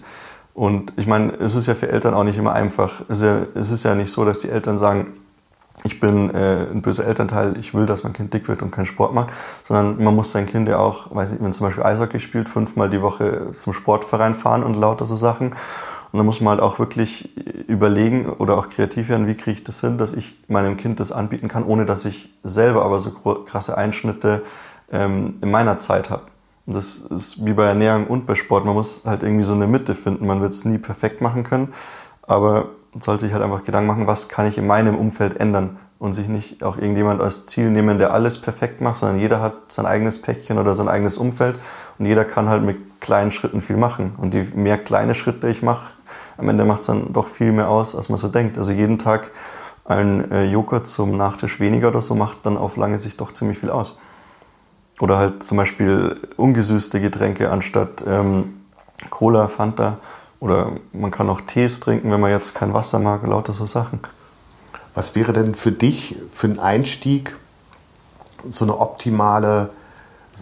[0.58, 3.02] Und ich meine, es ist ja für Eltern auch nicht immer einfach.
[3.10, 5.14] Es ist ja, es ist ja nicht so, dass die Eltern sagen,
[5.84, 8.88] ich bin äh, ein böser Elternteil, ich will, dass mein Kind dick wird und keinen
[8.88, 9.30] Sport macht,
[9.66, 12.90] sondern man muss sein Kind ja auch, weiß nicht, wenn zum Beispiel Eishockey spielt, fünfmal
[12.90, 15.50] die Woche zum Sportverein fahren und lauter so Sachen.
[15.50, 17.38] Und dann muss man halt auch wirklich
[17.68, 21.12] überlegen oder auch kreativ werden, wie kriege ich das hin, dass ich meinem Kind das
[21.12, 24.42] anbieten kann, ohne dass ich selber aber so krasse Einschnitte
[24.92, 26.24] ähm, in meiner Zeit habe.
[26.70, 28.66] Das ist wie bei Ernährung und bei Sport.
[28.66, 30.28] Man muss halt irgendwie so eine Mitte finden.
[30.28, 31.74] Man wird es nie perfekt machen können,
[32.24, 35.78] aber man sollte sich halt einfach Gedanken machen, was kann ich in meinem Umfeld ändern
[35.98, 39.72] und sich nicht auch irgendjemand als Ziel nehmen, der alles perfekt macht, sondern jeder hat
[39.72, 41.58] sein eigenes Päckchen oder sein eigenes Umfeld
[41.98, 44.14] und jeder kann halt mit kleinen Schritten viel machen.
[44.18, 45.94] Und je mehr kleine Schritte ich mache,
[46.38, 48.58] am Ende macht es dann doch viel mehr aus, als man so denkt.
[48.58, 49.32] Also jeden Tag
[49.86, 53.58] ein äh, Joghurt zum Nachtisch weniger oder so macht dann auf lange Sicht doch ziemlich
[53.58, 53.98] viel aus.
[55.00, 58.62] Oder halt zum Beispiel ungesüßte Getränke anstatt ähm,
[59.10, 60.00] Cola, Fanta.
[60.40, 64.00] Oder man kann auch Tees trinken, wenn man jetzt kein Wasser mag, lauter so Sachen.
[64.96, 67.36] Was wäre denn für dich für einen Einstieg
[68.50, 69.70] so eine optimale,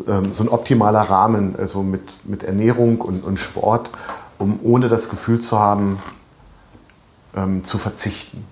[0.08, 3.92] ähm, so ein optimaler Rahmen, also mit, mit Ernährung und, und Sport,
[4.38, 6.00] um ohne das Gefühl zu haben,
[7.36, 8.46] ähm, zu verzichten?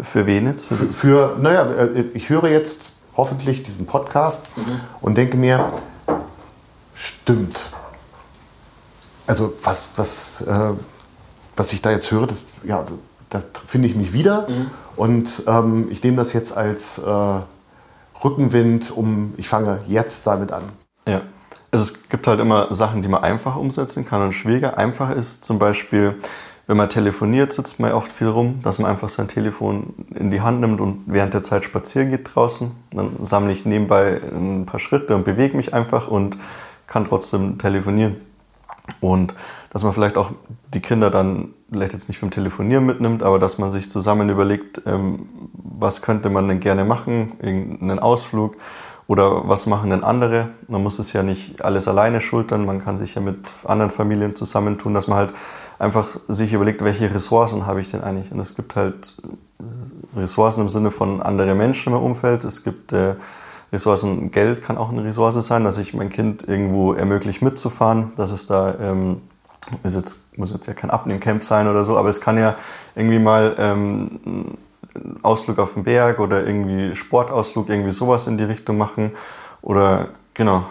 [0.00, 0.66] Für wen jetzt?
[0.66, 4.80] Für, für, naja, äh, ich höre jetzt hoffentlich diesen Podcast mhm.
[5.02, 5.70] und denke mir,
[6.94, 7.70] stimmt.
[9.26, 10.72] Also was, was, äh,
[11.54, 12.86] was ich da jetzt höre, das, ja,
[13.28, 14.48] da finde ich mich wieder.
[14.48, 14.70] Mhm.
[14.96, 17.40] Und ähm, ich nehme das jetzt als äh,
[18.24, 20.62] Rückenwind, um ich fange jetzt damit an.
[21.06, 21.20] Ja.
[21.70, 24.78] Also es gibt halt immer Sachen, die man einfach umsetzen kann und schwieriger.
[24.78, 26.16] Einfach ist zum Beispiel,
[26.70, 30.40] wenn man telefoniert, sitzt man oft viel rum, dass man einfach sein Telefon in die
[30.40, 32.70] Hand nimmt und während der Zeit spazieren geht draußen.
[32.92, 36.38] Dann sammle ich nebenbei ein paar Schritte und bewege mich einfach und
[36.86, 38.18] kann trotzdem telefonieren.
[39.00, 39.34] Und
[39.70, 40.30] dass man vielleicht auch
[40.72, 44.82] die Kinder dann vielleicht jetzt nicht beim Telefonieren mitnimmt, aber dass man sich zusammen überlegt,
[44.86, 48.56] ähm, was könnte man denn gerne machen, irgendeinen Ausflug
[49.08, 50.50] oder was machen denn andere.
[50.68, 54.36] Man muss es ja nicht alles alleine schultern, man kann sich ja mit anderen Familien
[54.36, 55.34] zusammentun, dass man halt
[55.80, 58.30] einfach sich überlegt, welche Ressourcen habe ich denn eigentlich.
[58.30, 59.16] Und es gibt halt
[59.58, 62.44] äh, Ressourcen im Sinne von andere Menschen im Umfeld.
[62.44, 63.14] Es gibt äh,
[63.72, 68.30] Ressourcen, Geld kann auch eine Ressource sein, dass ich mein Kind irgendwo ermöglicht mitzufahren, dass
[68.30, 69.22] es da ähm,
[69.82, 72.56] ist jetzt, muss jetzt ja kein Abnehmcamp sein oder so, aber es kann ja
[72.94, 74.58] irgendwie mal ähm,
[75.22, 79.12] Ausflug auf den Berg oder irgendwie Sportausflug, irgendwie sowas in die Richtung machen.
[79.62, 80.64] Oder genau,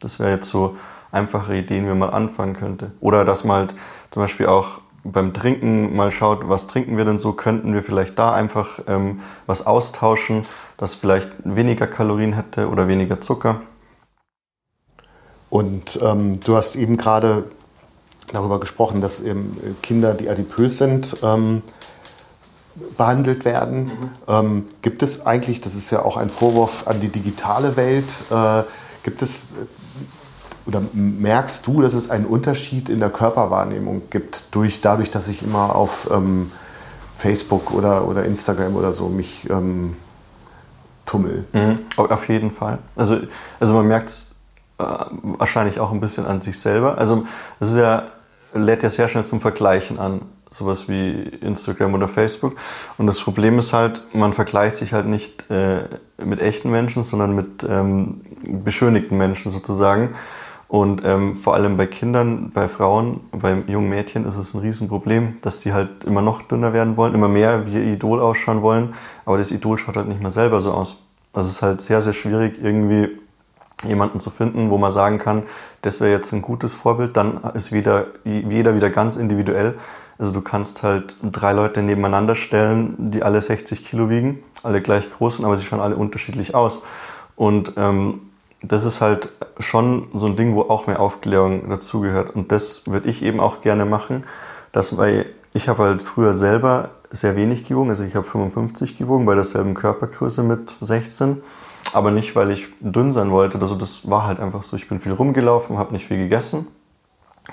[0.00, 0.76] das wäre jetzt so
[1.16, 2.92] einfache Ideen, wie man mal anfangen könnte.
[3.00, 3.74] Oder dass man halt
[4.10, 4.80] zum Beispiel auch
[5.12, 9.20] beim Trinken mal schaut, was trinken wir denn so, könnten wir vielleicht da einfach ähm,
[9.46, 10.44] was austauschen,
[10.76, 13.60] das vielleicht weniger Kalorien hätte oder weniger Zucker.
[15.48, 17.44] Und ähm, du hast eben gerade
[18.32, 21.62] darüber gesprochen, dass eben Kinder, die adipös sind, ähm,
[22.96, 23.84] behandelt werden.
[23.84, 24.10] Mhm.
[24.28, 28.64] Ähm, gibt es eigentlich, das ist ja auch ein Vorwurf an die digitale Welt, äh,
[29.02, 29.54] gibt es
[30.66, 35.42] oder merkst du, dass es einen Unterschied in der Körperwahrnehmung gibt, durch, dadurch, dass ich
[35.42, 36.50] immer auf ähm,
[37.18, 39.94] Facebook oder, oder Instagram oder so mich ähm,
[41.06, 41.44] tummel?
[41.52, 41.78] Mhm.
[41.96, 42.78] Auf jeden Fall.
[42.96, 43.18] Also,
[43.60, 44.34] also man merkt es
[44.78, 44.84] äh,
[45.22, 46.98] wahrscheinlich auch ein bisschen an sich selber.
[46.98, 47.26] Also
[47.60, 48.04] es ist ja
[48.56, 52.56] lädt ja sehr schnell zum Vergleichen an, sowas wie Instagram oder Facebook.
[52.98, 55.84] Und das Problem ist halt, man vergleicht sich halt nicht äh,
[56.22, 58.22] mit echten Menschen, sondern mit ähm,
[58.64, 60.14] beschönigten Menschen sozusagen.
[60.68, 65.36] Und ähm, vor allem bei Kindern, bei Frauen, bei jungen Mädchen ist es ein Riesenproblem,
[65.40, 68.94] dass sie halt immer noch dünner werden wollen, immer mehr wie ihr Idol ausschauen wollen.
[69.24, 71.02] Aber das Idol schaut halt nicht mehr selber so aus.
[71.34, 73.16] Es ist halt sehr, sehr schwierig, irgendwie
[73.84, 75.44] jemanden zu finden, wo man sagen kann,
[75.82, 79.74] das wäre jetzt ein gutes Vorbild, dann ist wieder, jeder wieder ganz individuell.
[80.18, 85.10] Also du kannst halt drei Leute nebeneinander stellen, die alle 60 Kilo wiegen, alle gleich
[85.12, 86.82] groß sind, aber sie schauen alle unterschiedlich aus.
[87.36, 88.22] Und ähm,
[88.68, 92.34] das ist halt schon so ein Ding, wo auch mehr Aufklärung dazugehört.
[92.34, 94.24] Und das würde ich eben auch gerne machen,
[94.72, 99.26] dass weil ich habe halt früher selber sehr wenig gewogen, also ich habe 55 gewogen
[99.26, 101.42] bei derselben Körpergröße mit 16
[101.92, 103.58] aber nicht, weil ich dünn sein wollte.
[103.58, 104.76] Also das war halt einfach so.
[104.76, 106.66] Ich bin viel rumgelaufen, habe nicht viel gegessen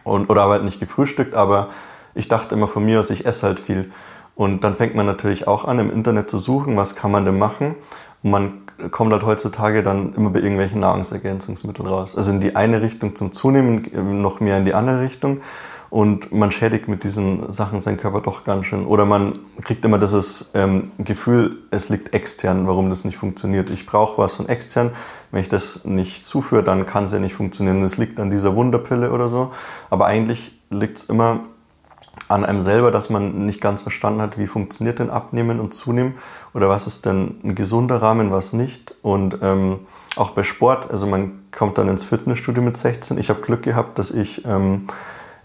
[0.03, 1.69] und, oder habe halt nicht gefrühstückt, aber
[2.15, 3.91] ich dachte immer von mir aus, ich esse halt viel.
[4.35, 7.37] Und dann fängt man natürlich auch an, im Internet zu suchen, was kann man denn
[7.37, 7.75] machen.
[8.23, 8.61] Und man
[8.91, 12.15] kommt halt heutzutage dann immer bei irgendwelchen Nahrungsergänzungsmitteln raus.
[12.15, 15.41] Also in die eine Richtung zum Zunehmen, noch mehr in die andere Richtung
[15.93, 18.87] und man schädigt mit diesen Sachen seinen Körper doch ganz schön.
[18.87, 23.69] Oder man kriegt immer dieses ähm, Gefühl, es liegt extern, warum das nicht funktioniert.
[23.69, 24.89] Ich brauche was von extern.
[25.29, 27.83] Wenn ich das nicht zuführe, dann kann es ja nicht funktionieren.
[27.83, 29.51] Es liegt an dieser Wunderpille oder so.
[29.91, 31.41] Aber eigentlich liegt es immer
[32.27, 36.15] an einem selber, dass man nicht ganz verstanden hat, wie funktioniert denn Abnehmen und Zunehmen
[36.53, 38.95] oder was ist denn ein gesunder Rahmen, was nicht.
[39.01, 39.79] Und ähm,
[40.15, 43.17] auch bei Sport, also man kommt dann ins Fitnessstudio mit 16.
[43.17, 44.87] Ich habe Glück gehabt, dass ich ähm,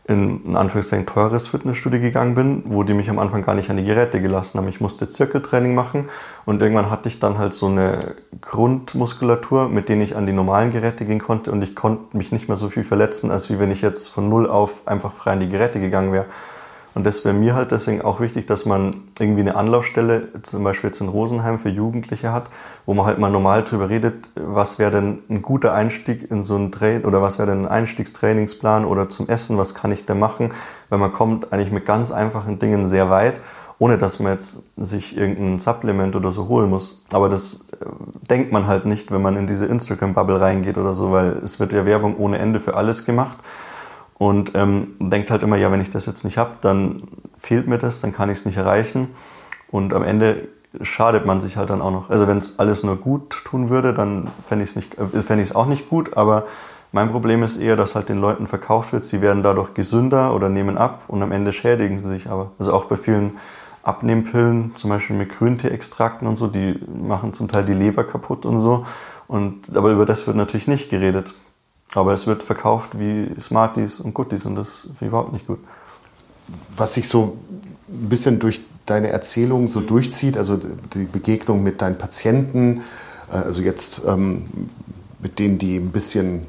[0.08, 3.76] in ein Anführungszeichen teures Fitnessstudio gegangen bin, wo die mich am Anfang gar nicht an
[3.76, 4.68] die Geräte gelassen haben.
[4.68, 6.08] Ich musste Zirkeltraining machen
[6.46, 10.70] und irgendwann hatte ich dann halt so eine Grundmuskulatur, mit denen ich an die normalen
[10.70, 13.70] Geräte gehen konnte und ich konnte mich nicht mehr so viel verletzen, als wie wenn
[13.70, 16.24] ich jetzt von null auf einfach frei an die Geräte gegangen wäre.
[16.98, 20.88] Und das wäre mir halt deswegen auch wichtig, dass man irgendwie eine Anlaufstelle, zum Beispiel
[20.88, 22.50] jetzt in Rosenheim für Jugendliche hat,
[22.86, 26.56] wo man halt mal normal drüber redet, was wäre denn ein guter Einstieg in so
[26.56, 30.18] ein Train oder was wäre denn ein Einstiegstrainingsplan oder zum Essen, was kann ich denn
[30.18, 30.50] machen,
[30.88, 33.40] weil man kommt eigentlich mit ganz einfachen Dingen sehr weit,
[33.78, 37.04] ohne dass man jetzt sich irgendein Supplement oder so holen muss.
[37.12, 37.86] Aber das äh,
[38.28, 41.72] denkt man halt nicht, wenn man in diese Instagram-Bubble reingeht oder so, weil es wird
[41.72, 43.38] ja Werbung ohne Ende für alles gemacht
[44.18, 47.02] und ähm, denkt halt immer, ja, wenn ich das jetzt nicht habe, dann
[47.38, 49.08] fehlt mir das, dann kann ich es nicht erreichen.
[49.70, 50.48] Und am Ende
[50.82, 52.10] schadet man sich halt dann auch noch.
[52.10, 55.66] Also wenn es alles nur gut tun würde, dann fände ich es äh, fänd auch
[55.66, 56.16] nicht gut.
[56.16, 56.46] Aber
[56.90, 60.48] mein Problem ist eher, dass halt den Leuten verkauft wird, sie werden dadurch gesünder oder
[60.48, 62.52] nehmen ab und am Ende schädigen sie sich aber.
[62.58, 63.38] Also auch bei vielen
[63.82, 68.58] Abnehmpillen, zum Beispiel mit Grünteeextrakten und so, die machen zum Teil die Leber kaputt und
[68.58, 68.84] so.
[69.26, 71.34] Und, aber über das wird natürlich nicht geredet.
[71.94, 75.58] Aber es wird verkauft wie Smarties und Goodies und das finde ich überhaupt nicht gut.
[76.76, 77.38] was sich so
[77.88, 80.58] ein bisschen durch deine Erzählung so durchzieht, also
[80.94, 82.82] die Begegnung mit deinen Patienten,
[83.30, 84.44] äh, also jetzt ähm,
[85.20, 86.46] mit denen, die ein bisschen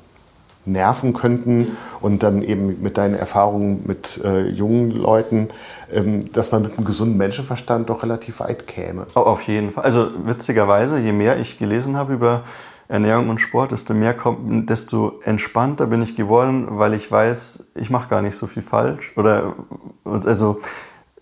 [0.66, 5.50] nerven könnten und dann eben mit deinen Erfahrungen mit äh, jungen Leuten,
[5.92, 9.08] ähm, dass man mit einem gesunden Menschenverstand doch relativ weit käme.
[9.16, 9.84] Oh, auf jeden Fall.
[9.84, 12.44] Also witzigerweise, je mehr ich gelesen habe über
[12.90, 17.92] Ernährung und Sport, desto mehr kommt, desto entspannter bin ich geworden, weil ich weiß, ich
[17.92, 19.14] mache gar nicht so viel falsch.
[19.16, 19.54] Oder
[20.04, 20.60] also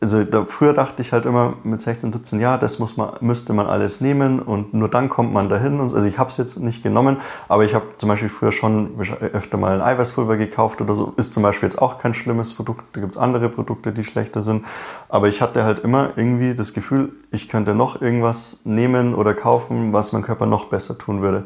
[0.02, 3.54] also da, früher dachte ich halt immer mit 16, 17, ja, das muss man, müsste
[3.54, 5.80] man alles nehmen und nur dann kommt man dahin.
[5.80, 7.18] Also ich habe es jetzt nicht genommen,
[7.48, 11.14] aber ich habe zum Beispiel früher schon öfter mal ein Eiweißpulver gekauft oder so.
[11.18, 12.84] Ist zum Beispiel jetzt auch kein schlimmes Produkt.
[12.94, 14.66] Da gibt es andere Produkte, die schlechter sind.
[15.10, 19.94] Aber ich hatte halt immer irgendwie das Gefühl, ich könnte noch irgendwas nehmen oder kaufen,
[19.94, 21.46] was mein Körper noch besser tun würde.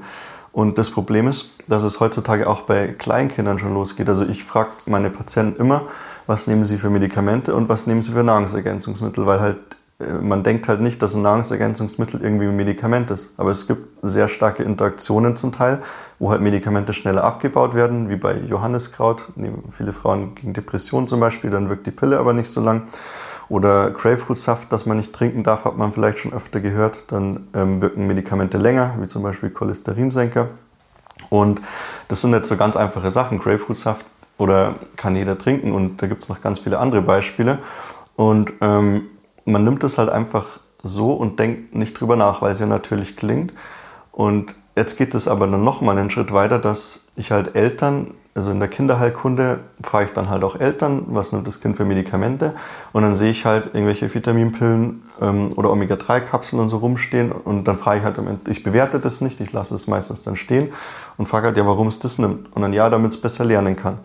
[0.53, 4.09] Und das Problem ist, dass es heutzutage auch bei Kleinkindern schon losgeht.
[4.09, 5.83] Also ich frage meine Patienten immer,
[6.31, 9.57] was nehmen sie für Medikamente und was nehmen sie für Nahrungsergänzungsmittel, weil halt
[9.99, 13.33] äh, man denkt halt nicht, dass ein Nahrungsergänzungsmittel irgendwie ein Medikament ist.
[13.35, 15.79] Aber es gibt sehr starke Interaktionen zum Teil,
[16.19, 19.33] wo halt Medikamente schneller abgebaut werden, wie bei Johanniskraut.
[19.35, 22.83] Nehmen viele Frauen gegen Depressionen zum Beispiel, dann wirkt die Pille aber nicht so lang.
[23.49, 27.11] Oder Grapefruitsaft, das man nicht trinken darf, hat man vielleicht schon öfter gehört.
[27.11, 30.47] Dann ähm, wirken Medikamente länger, wie zum Beispiel Cholesterinsenker.
[31.29, 31.61] Und
[32.07, 33.39] das sind jetzt so ganz einfache Sachen.
[33.39, 34.05] Grapefruitsaft
[34.41, 37.59] oder kann jeder trinken und da gibt es noch ganz viele andere Beispiele.
[38.15, 39.03] Und ähm,
[39.45, 43.15] man nimmt es halt einfach so und denkt nicht drüber nach, weil es ja natürlich
[43.15, 43.53] klingt.
[44.11, 48.49] Und jetzt geht es aber dann nochmal einen Schritt weiter, dass ich halt Eltern, also
[48.49, 52.53] in der Kinderheilkunde frage ich dann halt auch Eltern, was nimmt das Kind für Medikamente?
[52.93, 57.31] Und dann sehe ich halt irgendwelche Vitaminpillen ähm, oder Omega-3-Kapseln und so rumstehen.
[57.31, 58.17] Und dann frage ich halt,
[58.47, 60.73] ich bewerte das nicht, ich lasse es meistens dann stehen
[61.17, 62.55] und frage halt, ja, warum es das nimmt.
[62.55, 63.99] Und dann ja, damit es besser lernen kann.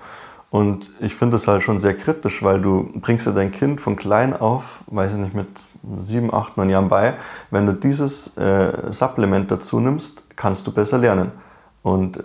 [0.51, 3.97] Und ich finde es halt schon sehr kritisch, weil du bringst ja dein Kind von
[3.97, 5.49] klein auf, weiß ich nicht, mit
[5.99, 7.15] sieben, acht, neun Jahren bei.
[7.51, 11.33] Wenn du dieses äh, Supplement dazu nimmst, kannst du besser lernen.
[11.83, 12.23] Und äh,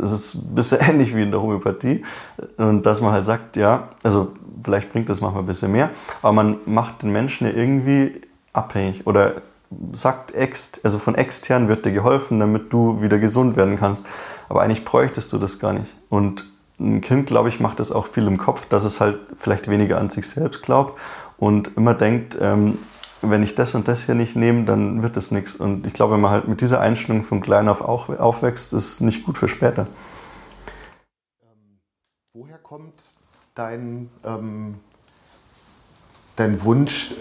[0.00, 2.04] es ist ein bisschen ähnlich wie in der Homöopathie.
[2.56, 5.90] Und dass man halt sagt, ja, also vielleicht bringt das manchmal ein bisschen mehr,
[6.22, 9.42] aber man macht den Menschen ja irgendwie abhängig oder
[9.92, 14.06] sagt, ext, also von extern wird dir geholfen, damit du wieder gesund werden kannst.
[14.48, 15.94] Aber eigentlich bräuchtest du das gar nicht.
[16.08, 16.46] Und
[16.80, 19.98] ein Kind, glaube ich, macht das auch viel im Kopf, dass es halt vielleicht weniger
[19.98, 20.98] an sich selbst glaubt
[21.36, 22.78] und immer denkt, ähm,
[23.30, 25.56] wenn ich das und das hier nicht nehme, dann wird es nichts.
[25.56, 29.24] Und ich glaube, wenn man halt mit dieser Einstellung von klein auf aufwächst, ist nicht
[29.24, 29.86] gut für später.
[31.42, 31.80] Ähm,
[32.34, 32.94] woher kommt
[33.54, 34.76] dein, ähm,
[36.36, 37.14] dein Wunsch,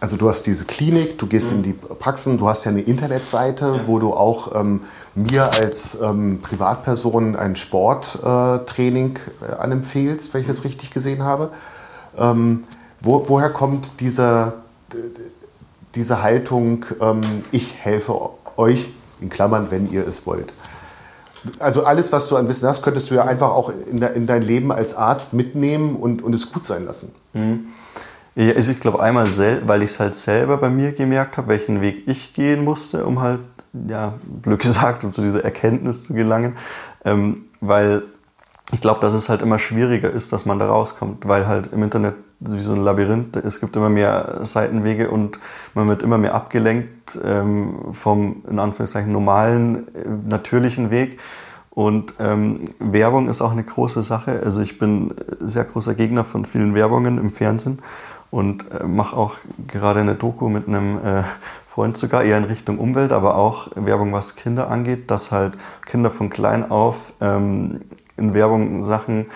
[0.00, 1.58] also du hast diese Klinik, du gehst mhm.
[1.58, 3.86] in die Praxen, du hast ja eine Internetseite, ja.
[3.86, 4.82] wo du auch ähm,
[5.14, 11.50] mir als ähm, Privatperson ein Sporttraining äh, anempfehlst, wenn ich das richtig gesehen habe.
[12.16, 12.64] Ähm,
[13.00, 14.54] wo, woher kommt diese,
[15.94, 20.52] diese Haltung, ähm, ich helfe euch, in Klammern, wenn ihr es wollt?
[21.58, 24.26] Also alles, was du an Wissen hast, könntest du ja einfach auch in, de, in
[24.26, 27.14] dein Leben als Arzt mitnehmen und, und es gut sein lassen.
[27.32, 27.66] Mhm.
[28.34, 29.28] Ja, also ich glaube einmal,
[29.66, 33.20] weil ich es halt selber bei mir gemerkt habe, welchen Weg ich gehen musste, um
[33.20, 33.40] halt,
[33.72, 36.56] ja, blöd gesagt, um zu dieser Erkenntnis zu gelangen.
[37.04, 38.02] Ähm, weil
[38.72, 41.82] ich glaube, dass es halt immer schwieriger ist, dass man da rauskommt, weil halt im
[41.82, 45.38] Internet wie so ein Labyrinth, es gibt immer mehr Seitenwege und
[45.74, 51.18] man wird immer mehr abgelenkt ähm, vom, in Anführungszeichen, normalen, äh, natürlichen Weg.
[51.70, 54.40] Und ähm, Werbung ist auch eine große Sache.
[54.42, 57.80] Also ich bin sehr großer Gegner von vielen Werbungen im Fernsehen
[58.30, 59.34] und äh, mache auch
[59.68, 61.22] gerade eine Doku mit einem äh,
[61.70, 65.52] Freund sogar, eher in Richtung Umwelt, aber auch Werbung, was Kinder angeht, dass halt
[65.86, 67.82] Kinder von klein auf ähm,
[68.16, 69.26] in Werbung Sachen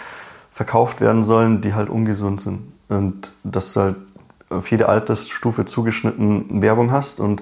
[0.51, 2.72] verkauft werden sollen, die halt ungesund sind.
[2.89, 3.97] Und dass du halt
[4.51, 7.20] auf jede Altersstufe zugeschnitten Werbung hast.
[7.20, 7.41] Und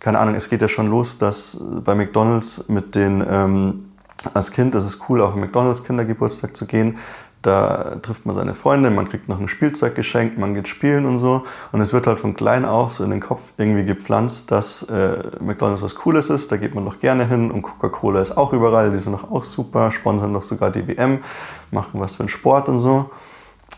[0.00, 3.92] keine Ahnung, es geht ja schon los, dass bei McDonalds mit den, ähm,
[4.34, 6.98] als Kind ist es cool, auf einen McDonalds Kindergeburtstag zu gehen,
[7.42, 11.18] da trifft man seine Freunde, man kriegt noch ein Spielzeug geschenkt, man geht spielen und
[11.18, 11.42] so.
[11.72, 15.18] Und es wird halt von klein auf so in den Kopf irgendwie gepflanzt, dass äh,
[15.40, 16.52] McDonalds was Cooles ist.
[16.52, 17.50] Da geht man doch gerne hin.
[17.50, 18.92] Und Coca-Cola ist auch überall.
[18.92, 21.18] Die sind doch auch super, sponsern doch sogar die WM,
[21.72, 23.10] machen was für den Sport und so.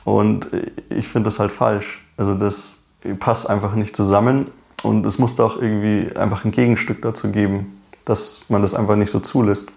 [0.05, 0.49] Und
[0.91, 2.07] ich finde das halt falsch.
[2.19, 2.85] Also das
[3.19, 4.51] passt einfach nicht zusammen.
[4.83, 9.11] Und es muss auch irgendwie einfach ein Gegenstück dazu geben, dass man das einfach nicht
[9.11, 9.73] so zulässt.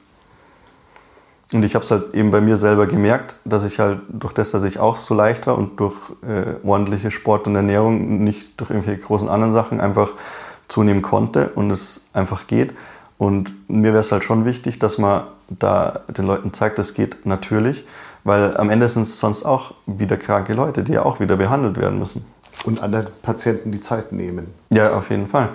[1.53, 4.51] Und ich habe es halt eben bei mir selber gemerkt, dass ich halt durch das,
[4.51, 8.69] dass ich auch so leicht war und durch äh, ordentliche Sport und Ernährung, nicht durch
[8.69, 10.09] irgendwelche großen anderen Sachen, einfach
[10.67, 12.73] zunehmen konnte und es einfach geht.
[13.17, 17.25] Und mir wäre es halt schon wichtig, dass man da den Leuten zeigt, das geht
[17.25, 17.85] natürlich,
[18.25, 21.77] weil am Ende sind es sonst auch wieder kranke Leute, die ja auch wieder behandelt
[21.77, 22.25] werden müssen.
[22.65, 24.53] Und anderen Patienten die Zeit nehmen.
[24.71, 25.49] Ja, auf jeden Fall.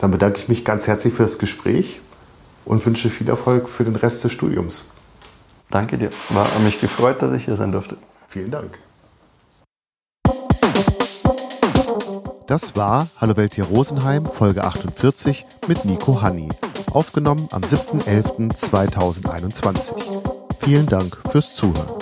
[0.00, 2.00] Dann bedanke ich mich ganz herzlich für das Gespräch
[2.64, 4.90] und wünsche viel Erfolg für den Rest des Studiums.
[5.70, 6.10] Danke dir.
[6.30, 7.96] War mich gefreut, dass ich hier sein durfte.
[8.28, 8.78] Vielen Dank.
[12.46, 16.48] Das war Hallo Welt hier Rosenheim, Folge 48 mit Nico Hanni.
[16.92, 19.94] Aufgenommen am 7.11.2021.
[20.60, 21.95] Vielen Dank fürs Zuhören.